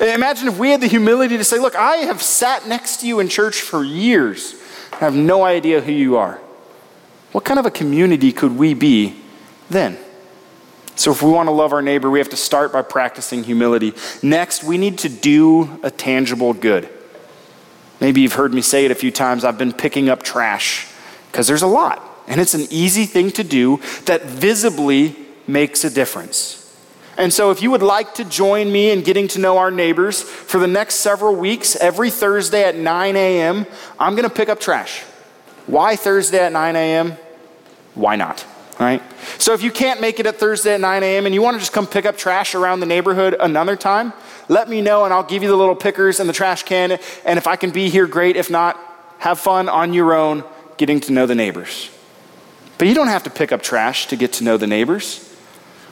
Imagine 0.00 0.48
if 0.48 0.58
we 0.58 0.70
had 0.70 0.82
the 0.82 0.88
humility 0.88 1.38
to 1.38 1.44
say, 1.44 1.58
Look, 1.58 1.74
I 1.74 1.98
have 1.98 2.20
sat 2.20 2.68
next 2.68 2.98
to 2.98 3.06
you 3.06 3.20
in 3.20 3.28
church 3.28 3.62
for 3.62 3.82
years. 3.82 4.54
I 4.92 4.96
have 4.96 5.14
no 5.14 5.42
idea 5.42 5.80
who 5.80 5.92
you 5.92 6.18
are. 6.18 6.38
What 7.32 7.44
kind 7.44 7.58
of 7.58 7.64
a 7.64 7.70
community 7.70 8.32
could 8.32 8.58
we 8.58 8.74
be 8.74 9.18
then? 9.70 9.96
So, 10.96 11.12
if 11.12 11.22
we 11.22 11.30
want 11.30 11.46
to 11.46 11.52
love 11.52 11.72
our 11.72 11.80
neighbor, 11.80 12.10
we 12.10 12.18
have 12.18 12.28
to 12.30 12.36
start 12.36 12.72
by 12.72 12.82
practicing 12.82 13.44
humility. 13.44 13.94
Next, 14.22 14.64
we 14.64 14.76
need 14.76 14.98
to 14.98 15.08
do 15.08 15.80
a 15.82 15.90
tangible 15.90 16.52
good. 16.52 16.90
Maybe 18.00 18.20
you've 18.20 18.34
heard 18.34 18.52
me 18.52 18.60
say 18.60 18.84
it 18.84 18.90
a 18.90 18.96
few 18.96 19.10
times. 19.10 19.44
I've 19.44 19.58
been 19.58 19.72
picking 19.72 20.10
up 20.10 20.22
trash 20.22 20.88
because 21.30 21.46
there's 21.46 21.62
a 21.62 21.66
lot. 21.66 22.04
And 22.28 22.40
it's 22.40 22.54
an 22.54 22.66
easy 22.70 23.06
thing 23.06 23.30
to 23.32 23.42
do 23.42 23.80
that 24.04 24.22
visibly 24.24 25.16
makes 25.46 25.82
a 25.82 25.90
difference. 25.90 26.58
And 27.16 27.34
so, 27.34 27.50
if 27.50 27.62
you 27.62 27.72
would 27.72 27.82
like 27.82 28.14
to 28.14 28.24
join 28.24 28.70
me 28.70 28.92
in 28.92 29.02
getting 29.02 29.26
to 29.28 29.40
know 29.40 29.58
our 29.58 29.72
neighbors 29.72 30.22
for 30.22 30.60
the 30.60 30.68
next 30.68 30.96
several 30.96 31.34
weeks, 31.34 31.74
every 31.74 32.12
Thursday 32.12 32.62
at 32.62 32.76
9 32.76 33.16
a.m., 33.16 33.66
I'm 33.98 34.14
going 34.14 34.28
to 34.28 34.34
pick 34.34 34.48
up 34.48 34.60
trash. 34.60 35.02
Why 35.66 35.96
Thursday 35.96 36.38
at 36.38 36.52
9 36.52 36.76
a.m.? 36.76 37.16
Why 37.94 38.14
not? 38.14 38.46
Right? 38.78 39.02
So, 39.38 39.52
if 39.52 39.64
you 39.64 39.72
can't 39.72 40.00
make 40.00 40.20
it 40.20 40.26
at 40.26 40.36
Thursday 40.36 40.74
at 40.74 40.80
9 40.80 41.02
a.m. 41.02 41.26
and 41.26 41.34
you 41.34 41.42
want 41.42 41.56
to 41.56 41.58
just 41.58 41.72
come 41.72 41.88
pick 41.88 42.06
up 42.06 42.16
trash 42.16 42.54
around 42.54 42.78
the 42.78 42.86
neighborhood 42.86 43.34
another 43.40 43.74
time, 43.74 44.12
let 44.48 44.68
me 44.68 44.80
know 44.80 45.04
and 45.04 45.12
I'll 45.12 45.24
give 45.24 45.42
you 45.42 45.48
the 45.48 45.56
little 45.56 45.74
pickers 45.74 46.20
and 46.20 46.28
the 46.28 46.32
trash 46.32 46.62
can. 46.62 47.00
And 47.24 47.36
if 47.36 47.48
I 47.48 47.56
can 47.56 47.70
be 47.70 47.88
here, 47.88 48.06
great. 48.06 48.36
If 48.36 48.48
not, 48.48 48.78
have 49.18 49.40
fun 49.40 49.68
on 49.68 49.92
your 49.92 50.14
own 50.14 50.44
getting 50.76 51.00
to 51.00 51.12
know 51.12 51.26
the 51.26 51.34
neighbors. 51.34 51.90
But 52.78 52.86
you 52.86 52.94
don't 52.94 53.08
have 53.08 53.24
to 53.24 53.30
pick 53.30 53.52
up 53.52 53.62
trash 53.62 54.06
to 54.06 54.16
get 54.16 54.32
to 54.34 54.44
know 54.44 54.56
the 54.56 54.66
neighbors. 54.66 55.24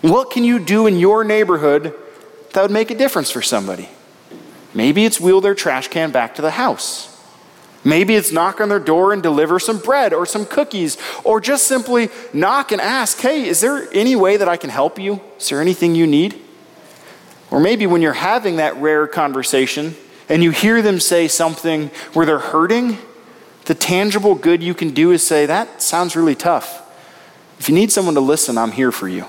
What 0.03 0.31
can 0.31 0.45
you 0.45 0.59
do 0.59 0.87
in 0.87 0.99
your 0.99 1.25
neighborhood 1.25 1.93
that 2.53 2.63
would 2.63 2.71
make 2.71 2.91
a 2.91 2.95
difference 2.95 3.31
for 3.31 3.43
somebody? 3.43 3.89
Maybe 4.73 5.05
it's 5.05 5.21
wheel 5.21 5.41
their 5.41 5.55
trash 5.55 5.89
can 5.89 6.13
back 6.13 6.37
to 6.37 6.43
the 6.43 6.53
house. 6.53 7.13
Maybe 7.83 8.15
it's 8.15 8.33
knock 8.33 8.61
on 8.61 8.69
their 8.69 8.81
door 8.81 9.13
and 9.13 9.23
deliver 9.23 9.59
some 9.59 9.79
bread 9.79 10.13
or 10.13 10.27
some 10.27 10.45
cookies, 10.45 10.99
or 11.23 11.41
just 11.41 11.69
simply 11.69 12.09
knock 12.33 12.73
and 12.73 12.81
ask, 12.81 13.19
hey, 13.21 13.47
is 13.47 13.61
there 13.61 13.89
any 13.93 14.17
way 14.17 14.37
that 14.37 14.49
I 14.49 14.57
can 14.57 14.71
help 14.71 14.99
you? 14.99 15.21
Is 15.39 15.49
there 15.49 15.61
anything 15.61 15.95
you 15.95 16.07
need? 16.07 16.43
Or 17.51 17.61
maybe 17.61 17.87
when 17.87 18.03
you're 18.03 18.13
having 18.13 18.57
that 18.57 18.77
rare 18.77 19.07
conversation 19.07 19.95
and 20.29 20.43
you 20.43 20.51
hear 20.51 20.83
them 20.83 20.99
say 20.99 21.29
something 21.29 21.89
where 22.13 22.27
they're 22.27 22.39
hurting, 22.41 22.99
the 23.67 23.75
tangible 23.75 24.35
good 24.35 24.63
you 24.63 24.75
can 24.75 24.91
do 24.91 25.13
is 25.13 25.25
say, 25.27 25.47
that 25.47 25.83
sounds 25.83 26.17
really 26.17 26.35
tough. 26.35 26.83
If 27.59 27.69
you 27.69 27.75
need 27.75 27.93
someone 27.93 28.15
to 28.15 28.21
listen, 28.21 28.59
I'm 28.59 28.73
here 28.73 28.93
for 28.93 29.09
you 29.09 29.27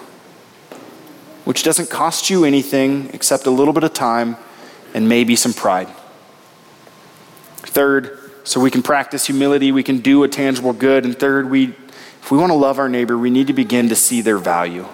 which 1.48 1.64
doesn't 1.64 1.90
cost 1.90 2.30
you 2.30 2.44
anything 2.44 3.10
except 3.14 3.46
a 3.46 3.50
little 3.50 3.74
bit 3.74 3.86
of 3.86 3.94
time 3.94 4.36
and 4.94 5.08
maybe 5.08 5.34
some 5.34 5.54
pride. 5.54 5.88
Third, 7.60 8.20
so 8.44 8.60
we 8.60 8.70
can 8.70 8.84
practice 8.84 9.28
humility, 9.28 9.72
we 9.72 9.82
can 9.82 10.00
do 10.00 10.26
a 10.26 10.28
tangible 10.28 10.74
good. 10.74 11.06
And 11.06 11.18
third, 11.18 11.50
we, 11.50 11.68
if 12.22 12.32
we 12.32 12.38
want 12.38 12.50
to 12.50 12.54
love 12.54 12.80
our 12.80 12.90
neighbor, 12.90 13.18
we 13.18 13.30
need 13.30 13.48
to 13.48 13.54
begin 13.54 13.88
to 13.88 13.96
see 13.96 14.20
their 14.20 14.38
value. 14.38 14.86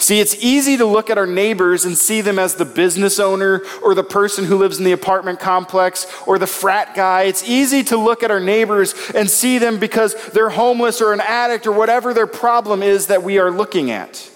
See, 0.00 0.18
it's 0.18 0.34
easy 0.42 0.78
to 0.78 0.86
look 0.86 1.10
at 1.10 1.18
our 1.18 1.26
neighbors 1.26 1.84
and 1.84 1.96
see 1.96 2.22
them 2.22 2.38
as 2.38 2.54
the 2.54 2.64
business 2.64 3.20
owner 3.20 3.60
or 3.82 3.94
the 3.94 4.02
person 4.02 4.46
who 4.46 4.56
lives 4.56 4.78
in 4.78 4.84
the 4.84 4.92
apartment 4.92 5.40
complex 5.40 6.06
or 6.26 6.38
the 6.38 6.46
frat 6.46 6.94
guy. 6.94 7.24
It's 7.24 7.46
easy 7.46 7.84
to 7.84 7.98
look 7.98 8.22
at 8.22 8.30
our 8.30 8.40
neighbors 8.40 8.94
and 9.14 9.28
see 9.28 9.58
them 9.58 9.78
because 9.78 10.14
they're 10.30 10.48
homeless 10.48 11.02
or 11.02 11.12
an 11.12 11.20
addict 11.20 11.66
or 11.66 11.72
whatever 11.72 12.14
their 12.14 12.26
problem 12.26 12.82
is 12.82 13.08
that 13.08 13.22
we 13.22 13.38
are 13.38 13.50
looking 13.50 13.90
at. 13.90 14.30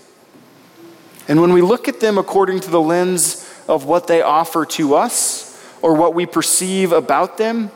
And 1.28 1.40
when 1.40 1.54
we 1.54 1.62
look 1.62 1.88
at 1.88 1.98
them 1.98 2.18
according 2.18 2.60
to 2.60 2.70
the 2.70 2.80
lens 2.80 3.50
of 3.66 3.86
what 3.86 4.06
they 4.06 4.20
offer 4.20 4.66
to 4.66 4.94
us 4.94 5.58
or 5.80 5.94
what 5.94 6.12
we 6.12 6.26
perceive 6.26 6.92
about 6.92 7.38
them, 7.38 7.70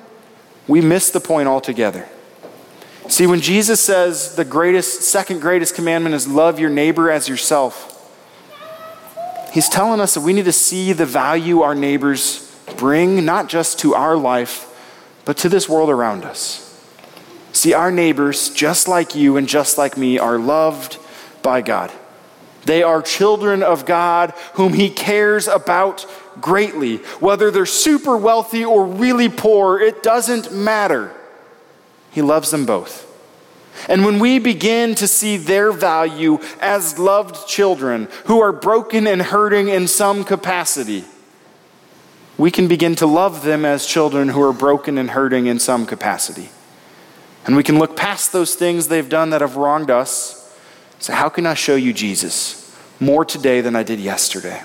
we 0.66 0.82
miss 0.82 1.10
the 1.10 1.20
point 1.20 1.48
altogether. 1.48 2.06
See, 3.08 3.26
when 3.26 3.40
Jesus 3.40 3.80
says 3.80 4.36
the 4.36 4.44
greatest, 4.44 5.02
second 5.02 5.40
greatest 5.40 5.74
commandment 5.74 6.14
is 6.14 6.28
love 6.28 6.60
your 6.60 6.68
neighbor 6.68 7.10
as 7.10 7.26
yourself, 7.26 7.94
he's 9.52 9.68
telling 9.68 9.98
us 9.98 10.12
that 10.14 10.20
we 10.20 10.34
need 10.34 10.44
to 10.44 10.52
see 10.52 10.92
the 10.92 11.06
value 11.06 11.62
our 11.62 11.74
neighbors 11.74 12.54
bring, 12.76 13.24
not 13.24 13.48
just 13.48 13.78
to 13.80 13.94
our 13.94 14.14
life, 14.14 14.66
but 15.24 15.38
to 15.38 15.48
this 15.48 15.68
world 15.68 15.88
around 15.88 16.24
us. 16.24 16.64
See, 17.52 17.72
our 17.72 17.90
neighbors, 17.90 18.50
just 18.50 18.88
like 18.88 19.14
you 19.14 19.38
and 19.38 19.48
just 19.48 19.78
like 19.78 19.96
me, 19.96 20.18
are 20.18 20.38
loved 20.38 20.98
by 21.42 21.62
God. 21.62 21.90
They 22.66 22.82
are 22.82 23.00
children 23.00 23.62
of 23.62 23.86
God 23.86 24.34
whom 24.54 24.74
He 24.74 24.90
cares 24.90 25.48
about 25.48 26.04
greatly. 26.42 26.98
Whether 27.20 27.50
they're 27.50 27.64
super 27.64 28.18
wealthy 28.18 28.66
or 28.66 28.84
really 28.84 29.30
poor, 29.30 29.80
it 29.80 30.02
doesn't 30.02 30.52
matter. 30.52 31.14
He 32.10 32.22
loves 32.22 32.50
them 32.50 32.66
both. 32.66 33.06
And 33.88 34.04
when 34.04 34.18
we 34.18 34.38
begin 34.38 34.94
to 34.96 35.06
see 35.06 35.36
their 35.36 35.70
value 35.70 36.38
as 36.60 36.98
loved 36.98 37.46
children 37.46 38.08
who 38.24 38.40
are 38.40 38.52
broken 38.52 39.06
and 39.06 39.22
hurting 39.22 39.68
in 39.68 39.86
some 39.86 40.24
capacity, 40.24 41.04
we 42.36 42.50
can 42.50 42.68
begin 42.68 42.94
to 42.96 43.06
love 43.06 43.44
them 43.44 43.64
as 43.64 43.86
children 43.86 44.28
who 44.28 44.42
are 44.42 44.52
broken 44.52 44.98
and 44.98 45.10
hurting 45.10 45.46
in 45.46 45.58
some 45.58 45.86
capacity. 45.86 46.50
And 47.46 47.56
we 47.56 47.62
can 47.62 47.78
look 47.78 47.96
past 47.96 48.32
those 48.32 48.54
things 48.54 48.88
they've 48.88 49.08
done 49.08 49.30
that 49.30 49.40
have 49.40 49.56
wronged 49.56 49.90
us. 49.90 50.34
So, 50.98 51.12
how 51.12 51.28
can 51.28 51.46
I 51.46 51.54
show 51.54 51.76
you 51.76 51.92
Jesus 51.92 52.76
more 53.00 53.24
today 53.24 53.60
than 53.60 53.76
I 53.76 53.82
did 53.82 54.00
yesterday? 54.00 54.62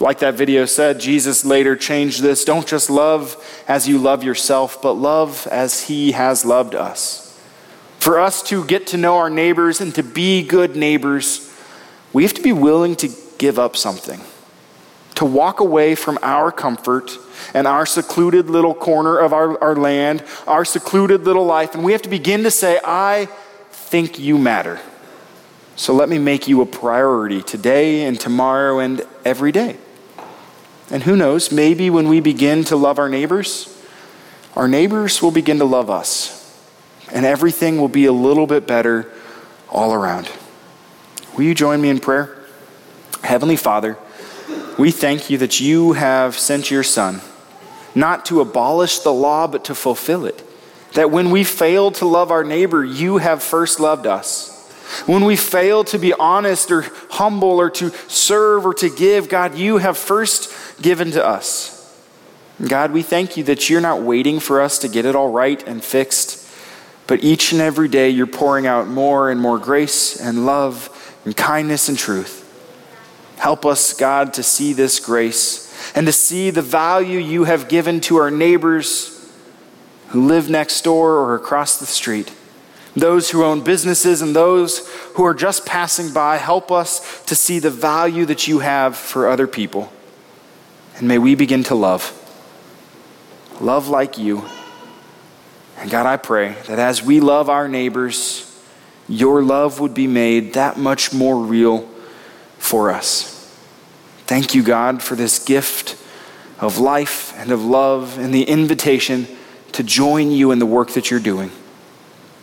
Like 0.00 0.20
that 0.20 0.34
video 0.34 0.64
said, 0.64 1.00
Jesus 1.00 1.44
later 1.44 1.74
changed 1.74 2.22
this. 2.22 2.44
Don't 2.44 2.66
just 2.66 2.88
love 2.88 3.36
as 3.66 3.88
you 3.88 3.98
love 3.98 4.22
yourself, 4.22 4.80
but 4.80 4.92
love 4.92 5.48
as 5.50 5.84
he 5.84 6.12
has 6.12 6.44
loved 6.44 6.74
us. 6.74 7.24
For 7.98 8.20
us 8.20 8.42
to 8.44 8.64
get 8.64 8.86
to 8.88 8.96
know 8.96 9.16
our 9.16 9.28
neighbors 9.28 9.80
and 9.80 9.92
to 9.96 10.04
be 10.04 10.46
good 10.46 10.76
neighbors, 10.76 11.52
we 12.12 12.22
have 12.22 12.34
to 12.34 12.42
be 12.42 12.52
willing 12.52 12.94
to 12.96 13.10
give 13.38 13.58
up 13.58 13.76
something, 13.76 14.20
to 15.16 15.24
walk 15.24 15.58
away 15.58 15.96
from 15.96 16.16
our 16.22 16.52
comfort 16.52 17.10
and 17.52 17.66
our 17.66 17.84
secluded 17.84 18.48
little 18.48 18.74
corner 18.74 19.18
of 19.18 19.32
our, 19.32 19.60
our 19.62 19.74
land, 19.74 20.24
our 20.46 20.64
secluded 20.64 21.24
little 21.24 21.44
life, 21.44 21.74
and 21.74 21.84
we 21.84 21.90
have 21.90 22.02
to 22.02 22.08
begin 22.08 22.44
to 22.44 22.52
say, 22.52 22.78
I 22.84 23.26
think 23.70 24.18
you 24.18 24.38
matter. 24.38 24.78
So 25.74 25.92
let 25.92 26.08
me 26.08 26.18
make 26.18 26.46
you 26.46 26.60
a 26.60 26.66
priority 26.66 27.42
today 27.42 28.04
and 28.04 28.18
tomorrow 28.18 28.78
and 28.78 29.04
every 29.24 29.52
day. 29.52 29.76
And 30.90 31.02
who 31.02 31.16
knows, 31.16 31.52
maybe 31.52 31.90
when 31.90 32.08
we 32.08 32.20
begin 32.20 32.64
to 32.64 32.76
love 32.76 32.98
our 32.98 33.08
neighbors, 33.08 33.74
our 34.56 34.68
neighbors 34.68 35.20
will 35.20 35.30
begin 35.30 35.58
to 35.58 35.64
love 35.64 35.90
us. 35.90 36.34
And 37.12 37.24
everything 37.24 37.78
will 37.78 37.88
be 37.88 38.06
a 38.06 38.12
little 38.12 38.46
bit 38.46 38.66
better 38.66 39.10
all 39.68 39.92
around. 39.92 40.30
Will 41.36 41.44
you 41.44 41.54
join 41.54 41.80
me 41.80 41.90
in 41.90 42.00
prayer? 42.00 42.36
Heavenly 43.22 43.56
Father, 43.56 43.98
we 44.78 44.90
thank 44.90 45.30
you 45.30 45.38
that 45.38 45.60
you 45.60 45.92
have 45.92 46.38
sent 46.38 46.70
your 46.70 46.82
Son, 46.82 47.20
not 47.94 48.24
to 48.26 48.40
abolish 48.40 49.00
the 49.00 49.12
law, 49.12 49.46
but 49.46 49.64
to 49.66 49.74
fulfill 49.74 50.24
it. 50.24 50.42
That 50.94 51.10
when 51.10 51.30
we 51.30 51.44
fail 51.44 51.90
to 51.92 52.06
love 52.06 52.30
our 52.30 52.44
neighbor, 52.44 52.84
you 52.84 53.18
have 53.18 53.42
first 53.42 53.78
loved 53.78 54.06
us. 54.06 54.57
When 55.06 55.24
we 55.24 55.36
fail 55.36 55.84
to 55.84 55.98
be 55.98 56.12
honest 56.14 56.70
or 56.70 56.82
humble 57.10 57.60
or 57.60 57.70
to 57.70 57.90
serve 58.08 58.66
or 58.66 58.74
to 58.74 58.88
give, 58.88 59.28
God, 59.28 59.54
you 59.56 59.78
have 59.78 59.96
first 59.96 60.80
given 60.80 61.10
to 61.12 61.24
us. 61.24 61.74
God, 62.66 62.92
we 62.92 63.02
thank 63.02 63.36
you 63.36 63.44
that 63.44 63.70
you're 63.70 63.80
not 63.80 64.02
waiting 64.02 64.40
for 64.40 64.60
us 64.60 64.78
to 64.80 64.88
get 64.88 65.04
it 65.04 65.14
all 65.14 65.30
right 65.30 65.62
and 65.66 65.82
fixed, 65.82 66.44
but 67.06 67.22
each 67.22 67.52
and 67.52 67.60
every 67.60 67.88
day 67.88 68.10
you're 68.10 68.26
pouring 68.26 68.66
out 68.66 68.88
more 68.88 69.30
and 69.30 69.40
more 69.40 69.58
grace 69.58 70.20
and 70.20 70.44
love 70.44 70.90
and 71.24 71.36
kindness 71.36 71.88
and 71.88 71.96
truth. 71.96 72.44
Help 73.38 73.64
us, 73.64 73.92
God, 73.92 74.34
to 74.34 74.42
see 74.42 74.72
this 74.72 74.98
grace 74.98 75.68
and 75.94 76.06
to 76.06 76.12
see 76.12 76.50
the 76.50 76.62
value 76.62 77.18
you 77.18 77.44
have 77.44 77.68
given 77.68 78.00
to 78.00 78.16
our 78.16 78.30
neighbors 78.30 79.14
who 80.08 80.26
live 80.26 80.50
next 80.50 80.82
door 80.82 81.12
or 81.16 81.34
across 81.34 81.78
the 81.78 81.86
street. 81.86 82.32
Those 82.98 83.30
who 83.30 83.44
own 83.44 83.62
businesses 83.62 84.22
and 84.22 84.34
those 84.34 84.86
who 85.14 85.24
are 85.24 85.34
just 85.34 85.66
passing 85.66 86.12
by, 86.12 86.36
help 86.36 86.70
us 86.72 87.22
to 87.24 87.34
see 87.34 87.58
the 87.58 87.70
value 87.70 88.24
that 88.26 88.48
you 88.48 88.60
have 88.60 88.96
for 88.96 89.28
other 89.28 89.46
people. 89.46 89.92
And 90.96 91.06
may 91.06 91.18
we 91.18 91.34
begin 91.34 91.62
to 91.64 91.74
love. 91.74 92.12
Love 93.60 93.88
like 93.88 94.18
you. 94.18 94.44
And 95.78 95.90
God, 95.90 96.06
I 96.06 96.16
pray 96.16 96.56
that 96.66 96.78
as 96.78 97.02
we 97.02 97.20
love 97.20 97.48
our 97.48 97.68
neighbors, 97.68 98.44
your 99.08 99.42
love 99.42 99.80
would 99.80 99.94
be 99.94 100.06
made 100.06 100.54
that 100.54 100.76
much 100.76 101.12
more 101.12 101.36
real 101.36 101.88
for 102.58 102.90
us. 102.90 103.34
Thank 104.26 104.54
you, 104.54 104.62
God, 104.62 105.02
for 105.02 105.14
this 105.14 105.42
gift 105.42 105.96
of 106.58 106.78
life 106.78 107.32
and 107.38 107.50
of 107.50 107.64
love 107.64 108.18
and 108.18 108.34
the 108.34 108.42
invitation 108.42 109.26
to 109.72 109.82
join 109.82 110.30
you 110.30 110.50
in 110.50 110.58
the 110.58 110.66
work 110.66 110.90
that 110.90 111.10
you're 111.10 111.20
doing. 111.20 111.50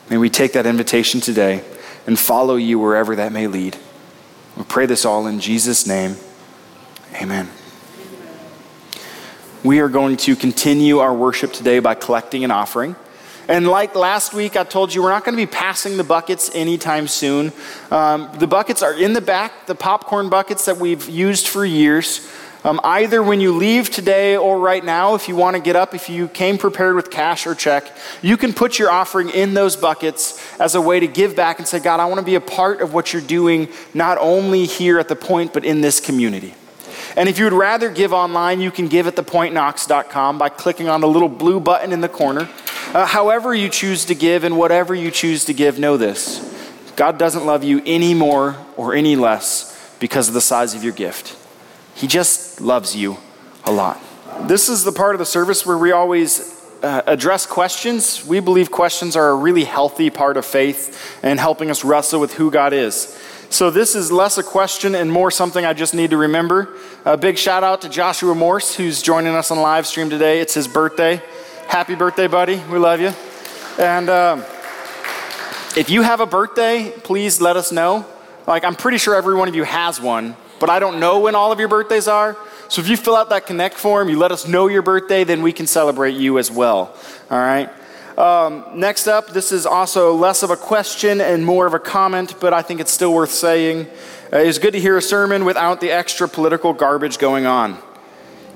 May 0.10 0.18
we 0.18 0.30
take 0.30 0.54
that 0.54 0.66
invitation 0.66 1.20
today 1.20 1.64
and 2.06 2.18
follow 2.18 2.56
you 2.56 2.78
wherever 2.78 3.16
that 3.16 3.32
may 3.32 3.48
lead. 3.48 3.78
We 4.56 4.64
pray 4.64 4.86
this 4.86 5.04
all 5.04 5.26
in 5.26 5.40
Jesus' 5.40 5.88
name. 5.88 6.16
Amen. 7.16 7.50
We 9.64 9.80
are 9.80 9.90
going 9.90 10.18
to 10.18 10.36
continue 10.36 11.00
our 11.00 11.14
worship 11.14 11.52
today 11.52 11.80
by 11.80 11.96
collecting 11.96 12.44
an 12.44 12.52
offering. 12.52 12.96
And 13.48 13.68
like 13.68 13.96
last 13.96 14.34
week, 14.34 14.56
I 14.56 14.64
told 14.64 14.94
you 14.94 15.02
we're 15.02 15.10
not 15.10 15.24
going 15.24 15.36
to 15.36 15.44
be 15.44 15.52
passing 15.52 15.98
the 15.98 16.04
buckets 16.04 16.52
anytime 16.54 17.08
soon. 17.08 17.52
Um, 17.90 18.30
the 18.38 18.48
buckets 18.48 18.84
are 18.84 18.94
in 18.94 19.14
the 19.14 19.22
back, 19.22 19.66
the 19.66 19.76
popcorn 19.76 20.30
buckets 20.30 20.66
that 20.66 20.78
we've 20.78 21.08
used 21.10 21.48
for 21.48 21.66
years. 21.66 22.32
Um, 22.66 22.82
either 22.84 23.22
when 23.22 23.42
you 23.42 23.56
leave 23.56 23.92
today 23.92 24.36
or 24.36 24.58
right 24.58 24.84
now, 24.84 25.14
if 25.14 25.28
you 25.28 25.36
want 25.36 25.56
to 25.56 25.62
get 25.62 25.76
up, 25.76 25.94
if 25.94 26.10
you 26.10 26.28
came 26.28 26.58
prepared 26.58 26.96
with 26.96 27.12
cash 27.12 27.46
or 27.46 27.54
check, 27.54 27.96
you 28.24 28.38
can 28.38 28.54
put 28.54 28.80
your 28.80 28.90
offering 28.90 29.30
in 29.30 29.54
those 29.54 29.76
buckets 29.76 30.42
as 30.60 30.74
a 30.74 30.82
way 30.82 31.00
to 31.00 31.06
give 31.06 31.36
back 31.36 31.60
and 31.60 31.68
say, 31.68 31.78
God, 31.78 32.00
I 32.00 32.06
want 32.06 32.22
to 32.22 32.26
be 32.26 32.34
a 32.34 32.42
part 32.42 32.82
of 32.82 32.92
what 32.92 33.14
you're 33.14 33.22
doing, 33.22 33.68
not 33.94 34.18
only 34.20 34.66
here 34.66 34.98
at 34.98 35.10
the 35.10 35.16
point, 35.16 35.54
but 35.54 35.64
in 35.64 35.82
this 35.82 36.00
community. 36.00 36.56
And 37.16 37.30
if 37.30 37.38
you 37.38 37.44
would 37.44 37.54
rather 37.54 37.92
give 37.92 38.14
online, 38.14 38.62
you 38.62 38.72
can 38.72 38.88
give 38.88 39.06
at 39.06 39.16
thepointknox.com 39.16 40.40
by 40.40 40.50
clicking 40.50 40.90
on 40.90 41.02
the 41.02 41.08
little 41.08 41.30
blue 41.30 41.60
button 41.60 41.94
in 41.94 42.02
the 42.02 42.10
corner. 42.10 42.50
Uh, 42.96 43.06
however, 43.06 43.54
you 43.54 43.70
choose 43.70 44.06
to 44.06 44.16
give 44.16 44.44
and 44.44 44.58
whatever 44.58 44.96
you 44.96 45.12
choose 45.12 45.46
to 45.46 45.54
give, 45.54 45.78
know 45.78 45.98
this 45.98 46.42
God 46.96 47.20
doesn't 47.20 47.46
love 47.46 47.64
you 47.64 47.84
any 47.86 48.16
more 48.16 48.56
or 48.76 48.96
any 48.96 49.16
less 49.16 49.72
because 50.00 50.28
of 50.28 50.34
the 50.34 50.42
size 50.42 50.74
of 50.74 50.84
your 50.84 50.94
gift. 50.94 51.38
He 51.96 52.08
just 52.08 52.62
loves 52.62 52.96
you 52.96 53.18
a 53.64 53.72
lot. 53.72 54.00
This 54.42 54.70
is 54.70 54.84
the 54.84 54.92
part 54.92 55.16
of 55.16 55.20
the 55.20 55.26
service 55.26 55.66
where 55.66 55.78
we 55.78 55.92
always 55.92 56.62
uh, 56.84 57.02
address 57.08 57.46
questions. 57.46 58.26
We 58.26 58.42
believe 58.42 58.70
questions 58.70 59.16
are 59.16 59.30
a 59.30 59.36
really 59.36 59.64
healthy 59.64 60.10
part 60.10 60.38
of 60.38 60.46
faith 60.46 61.20
and 61.24 61.40
helping 61.40 61.72
us 61.72 61.84
wrestle 61.84 62.20
with 62.20 62.34
who 62.34 62.52
God 62.52 62.74
is. 62.74 63.18
So, 63.50 63.70
this 63.70 63.96
is 63.96 64.12
less 64.12 64.38
a 64.38 64.44
question 64.44 64.96
and 64.96 65.10
more 65.10 65.32
something 65.32 65.66
I 65.66 65.74
just 65.74 65.94
need 65.94 66.10
to 66.10 66.18
remember. 66.18 66.76
A 67.06 67.16
big 67.16 67.38
shout 67.38 67.64
out 67.64 67.82
to 67.84 67.90
Joshua 67.90 68.36
Morse, 68.36 68.76
who's 68.76 69.02
joining 69.02 69.34
us 69.34 69.50
on 69.52 69.60
live 69.60 69.88
stream 69.88 70.10
today. 70.10 70.42
It's 70.42 70.54
his 70.54 70.68
birthday. 70.68 71.22
Happy 71.68 71.96
birthday, 71.96 72.28
buddy. 72.28 72.62
We 72.70 72.78
love 72.78 73.00
you. 73.00 73.14
And 73.80 74.10
um, 74.10 74.40
if 75.78 75.90
you 75.90 76.02
have 76.02 76.20
a 76.20 76.26
birthday, 76.26 76.92
please 77.04 77.40
let 77.40 77.56
us 77.56 77.72
know. 77.72 78.06
Like, 78.48 78.64
I'm 78.64 78.76
pretty 78.76 78.98
sure 78.98 79.16
every 79.16 79.36
one 79.36 79.48
of 79.48 79.56
you 79.56 79.64
has 79.64 80.02
one, 80.02 80.36
but 80.66 80.72
I 80.72 80.80
don't 80.80 81.00
know 81.00 81.20
when 81.20 81.36
all 81.36 81.52
of 81.52 81.60
your 81.60 81.68
birthdays 81.68 82.08
are. 82.08 82.36
So, 82.70 82.82
if 82.82 82.90
you 82.90 82.98
fill 82.98 83.16
out 83.16 83.30
that 83.30 83.46
Connect 83.46 83.76
form, 83.76 84.10
you 84.10 84.18
let 84.18 84.32
us 84.32 84.48
know 84.48 84.66
your 84.66 84.82
birthday, 84.82 85.24
then 85.24 85.44
we 85.44 85.54
can 85.54 85.68
celebrate 85.68 86.16
you 86.16 86.40
as 86.40 86.50
well. 86.50 86.98
All 87.30 87.38
right? 87.38 87.70
Um, 88.18 88.66
next 88.74 89.06
up, 89.06 89.28
this 89.28 89.52
is 89.52 89.68
also 89.68 90.16
less 90.16 90.42
of 90.42 90.50
a 90.50 90.58
question 90.58 91.22
and 91.22 91.46
more 91.46 91.68
of 91.68 91.76
a 91.76 91.80
comment, 91.80 92.40
but 92.40 92.52
I 92.52 92.64
think 92.64 92.80
it's 92.80 92.92
still 92.92 93.14
worth 93.14 93.30
saying. 93.30 93.86
Uh, 94.34 94.38
it's 94.38 94.58
good 94.58 94.72
to 94.72 94.80
hear 94.80 94.98
a 94.98 95.04
sermon 95.04 95.46
without 95.46 95.82
the 95.82 95.92
extra 95.92 96.28
political 96.28 96.74
garbage 96.74 97.20
going 97.20 97.46
on. 97.46 97.78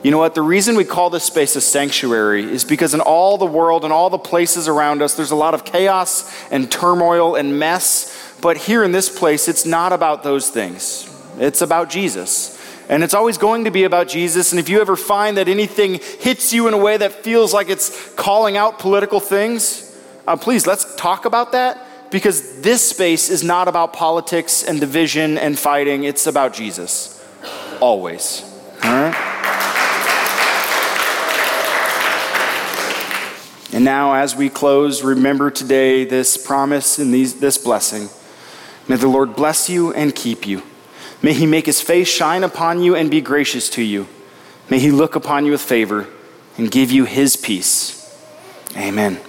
You 0.02 0.10
know 0.10 0.18
what? 0.18 0.34
The 0.34 0.42
reason 0.42 0.76
we 0.76 0.86
call 0.86 1.12
this 1.12 1.26
space 1.26 1.56
a 1.56 1.62
sanctuary 1.62 2.44
is 2.44 2.64
because 2.64 2.96
in 2.96 3.02
all 3.02 3.38
the 3.38 3.46
world 3.46 3.84
and 3.84 3.94
all 3.94 4.10
the 4.10 4.18
places 4.18 4.68
around 4.68 5.04
us, 5.04 5.14
there's 5.14 5.30
a 5.30 5.36
lot 5.36 5.54
of 5.54 5.64
chaos 5.64 6.34
and 6.50 6.72
turmoil 6.72 7.36
and 7.36 7.60
mess. 7.60 8.36
But 8.42 8.58
here 8.58 8.84
in 8.84 8.94
this 8.94 9.16
place, 9.16 9.48
it's 9.48 9.68
not 9.68 9.94
about 9.94 10.24
those 10.24 10.50
things, 10.50 11.08
it's 11.40 11.62
about 11.62 11.90
Jesus. 11.90 12.58
And 12.90 13.04
it's 13.04 13.14
always 13.14 13.38
going 13.38 13.66
to 13.66 13.72
be 13.72 13.84
about 13.84 14.08
Jesus. 14.08 14.52
And 14.52 14.60
if 14.60 14.68
you 14.68 14.82
ever 14.82 14.96
find 14.96 15.38
that 15.38 15.48
anything 15.48 16.00
hits 16.20 16.52
you 16.52 16.68
in 16.68 16.74
a 16.74 16.78
way 16.78 16.98
that 16.98 17.14
feels 17.14 17.54
like 17.54 17.70
it's 17.70 18.14
calling 18.16 18.58
out 18.58 18.80
political 18.80 19.20
things, 19.20 19.96
uh, 20.28 20.36
please 20.36 20.66
let's 20.66 20.96
talk 20.96 21.26
about 21.26 21.52
that 21.52 21.86
because 22.12 22.62
this 22.62 22.90
space 22.90 23.30
is 23.30 23.44
not 23.44 23.68
about 23.68 23.94
politics 23.94 24.64
and 24.64 24.80
division 24.80 25.38
and 25.38 25.58
fighting. 25.58 26.04
It's 26.04 26.26
about 26.28 26.54
Jesus. 26.54 27.24
Always. 27.80 28.44
All 28.84 28.92
right? 28.92 29.30
And 33.72 33.86
now, 33.86 34.14
as 34.14 34.36
we 34.36 34.50
close, 34.50 35.04
remember 35.04 35.52
today 35.52 36.04
this 36.04 36.38
promise 36.38 36.98
and 36.98 37.14
these, 37.14 37.40
this 37.40 37.58
blessing. 37.58 38.10
May 38.88 38.96
the 38.96 39.08
Lord 39.08 39.36
bless 39.36 39.70
you 39.70 39.94
and 39.94 40.14
keep 40.14 40.48
you. 40.48 40.64
May 41.22 41.34
he 41.34 41.46
make 41.46 41.66
his 41.66 41.82
face 41.82 42.08
shine 42.08 42.44
upon 42.44 42.82
you 42.82 42.96
and 42.96 43.12
be 43.12 43.22
gracious 43.22 43.70
to 43.72 43.82
you. 43.82 44.08
May 44.70 44.80
he 44.80 44.92
look 44.92 45.16
upon 45.16 45.46
you 45.46 45.52
with 45.52 45.62
favor 45.62 46.08
and 46.58 46.72
give 46.72 46.92
you 46.92 47.06
his 47.06 47.36
peace. 47.36 47.96
Amen. 48.78 49.20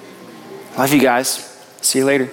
Love 0.77 0.93
you 0.93 1.01
guys. 1.01 1.29
See 1.81 2.01
you 2.01 2.05
later. 2.05 2.31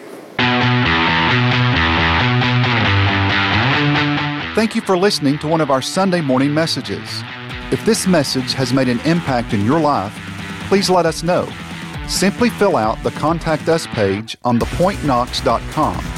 Thank 4.55 4.75
you 4.75 4.81
for 4.81 4.97
listening 4.97 5.37
to 5.39 5.47
one 5.47 5.61
of 5.61 5.71
our 5.71 5.81
Sunday 5.81 6.21
morning 6.21 6.53
messages. 6.53 7.23
If 7.71 7.83
this 7.85 8.07
message 8.07 8.53
has 8.53 8.73
made 8.73 8.89
an 8.89 8.99
impact 9.01 9.53
in 9.53 9.65
your 9.65 9.79
life, 9.79 10.13
please 10.67 10.89
let 10.89 11.05
us 11.05 11.23
know. 11.23 11.47
Simply 12.07 12.49
fill 12.49 12.75
out 12.75 13.01
the 13.03 13.11
Contact 13.11 13.67
Us 13.69 13.85
page 13.87 14.37
on 14.43 14.57
thepointknox.com 14.59 16.16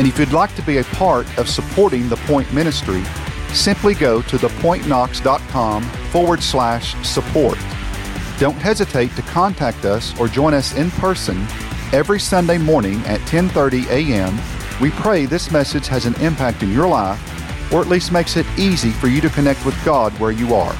and 0.00 0.08
if 0.08 0.18
you'd 0.18 0.32
like 0.32 0.54
to 0.54 0.62
be 0.62 0.78
a 0.78 0.84
part 0.84 1.26
of 1.36 1.46
supporting 1.46 2.08
the 2.08 2.16
Point 2.16 2.50
Ministry, 2.54 3.04
simply 3.52 3.92
go 3.92 4.22
to 4.22 4.38
thepointknox.com 4.38 5.82
forward 5.82 6.42
slash 6.42 6.94
support. 7.06 7.58
Don't 8.38 8.56
hesitate 8.56 9.14
to 9.16 9.20
contact 9.20 9.84
us 9.84 10.18
or 10.18 10.26
join 10.26 10.54
us 10.54 10.74
in 10.74 10.90
person 10.92 11.46
every 11.92 12.18
Sunday 12.18 12.56
morning 12.56 12.96
at 13.04 13.20
10:30 13.28 13.90
a.m. 13.90 14.40
We 14.80 14.88
pray 14.90 15.26
this 15.26 15.50
message 15.50 15.86
has 15.88 16.06
an 16.06 16.14
impact 16.22 16.62
in 16.62 16.72
your 16.72 16.88
life 16.88 17.20
or 17.70 17.82
at 17.82 17.88
least 17.88 18.10
makes 18.10 18.38
it 18.38 18.46
easy 18.56 18.92
for 18.92 19.08
you 19.08 19.20
to 19.20 19.28
connect 19.28 19.66
with 19.66 19.84
God 19.84 20.18
where 20.18 20.32
you 20.32 20.54
are. 20.54 20.74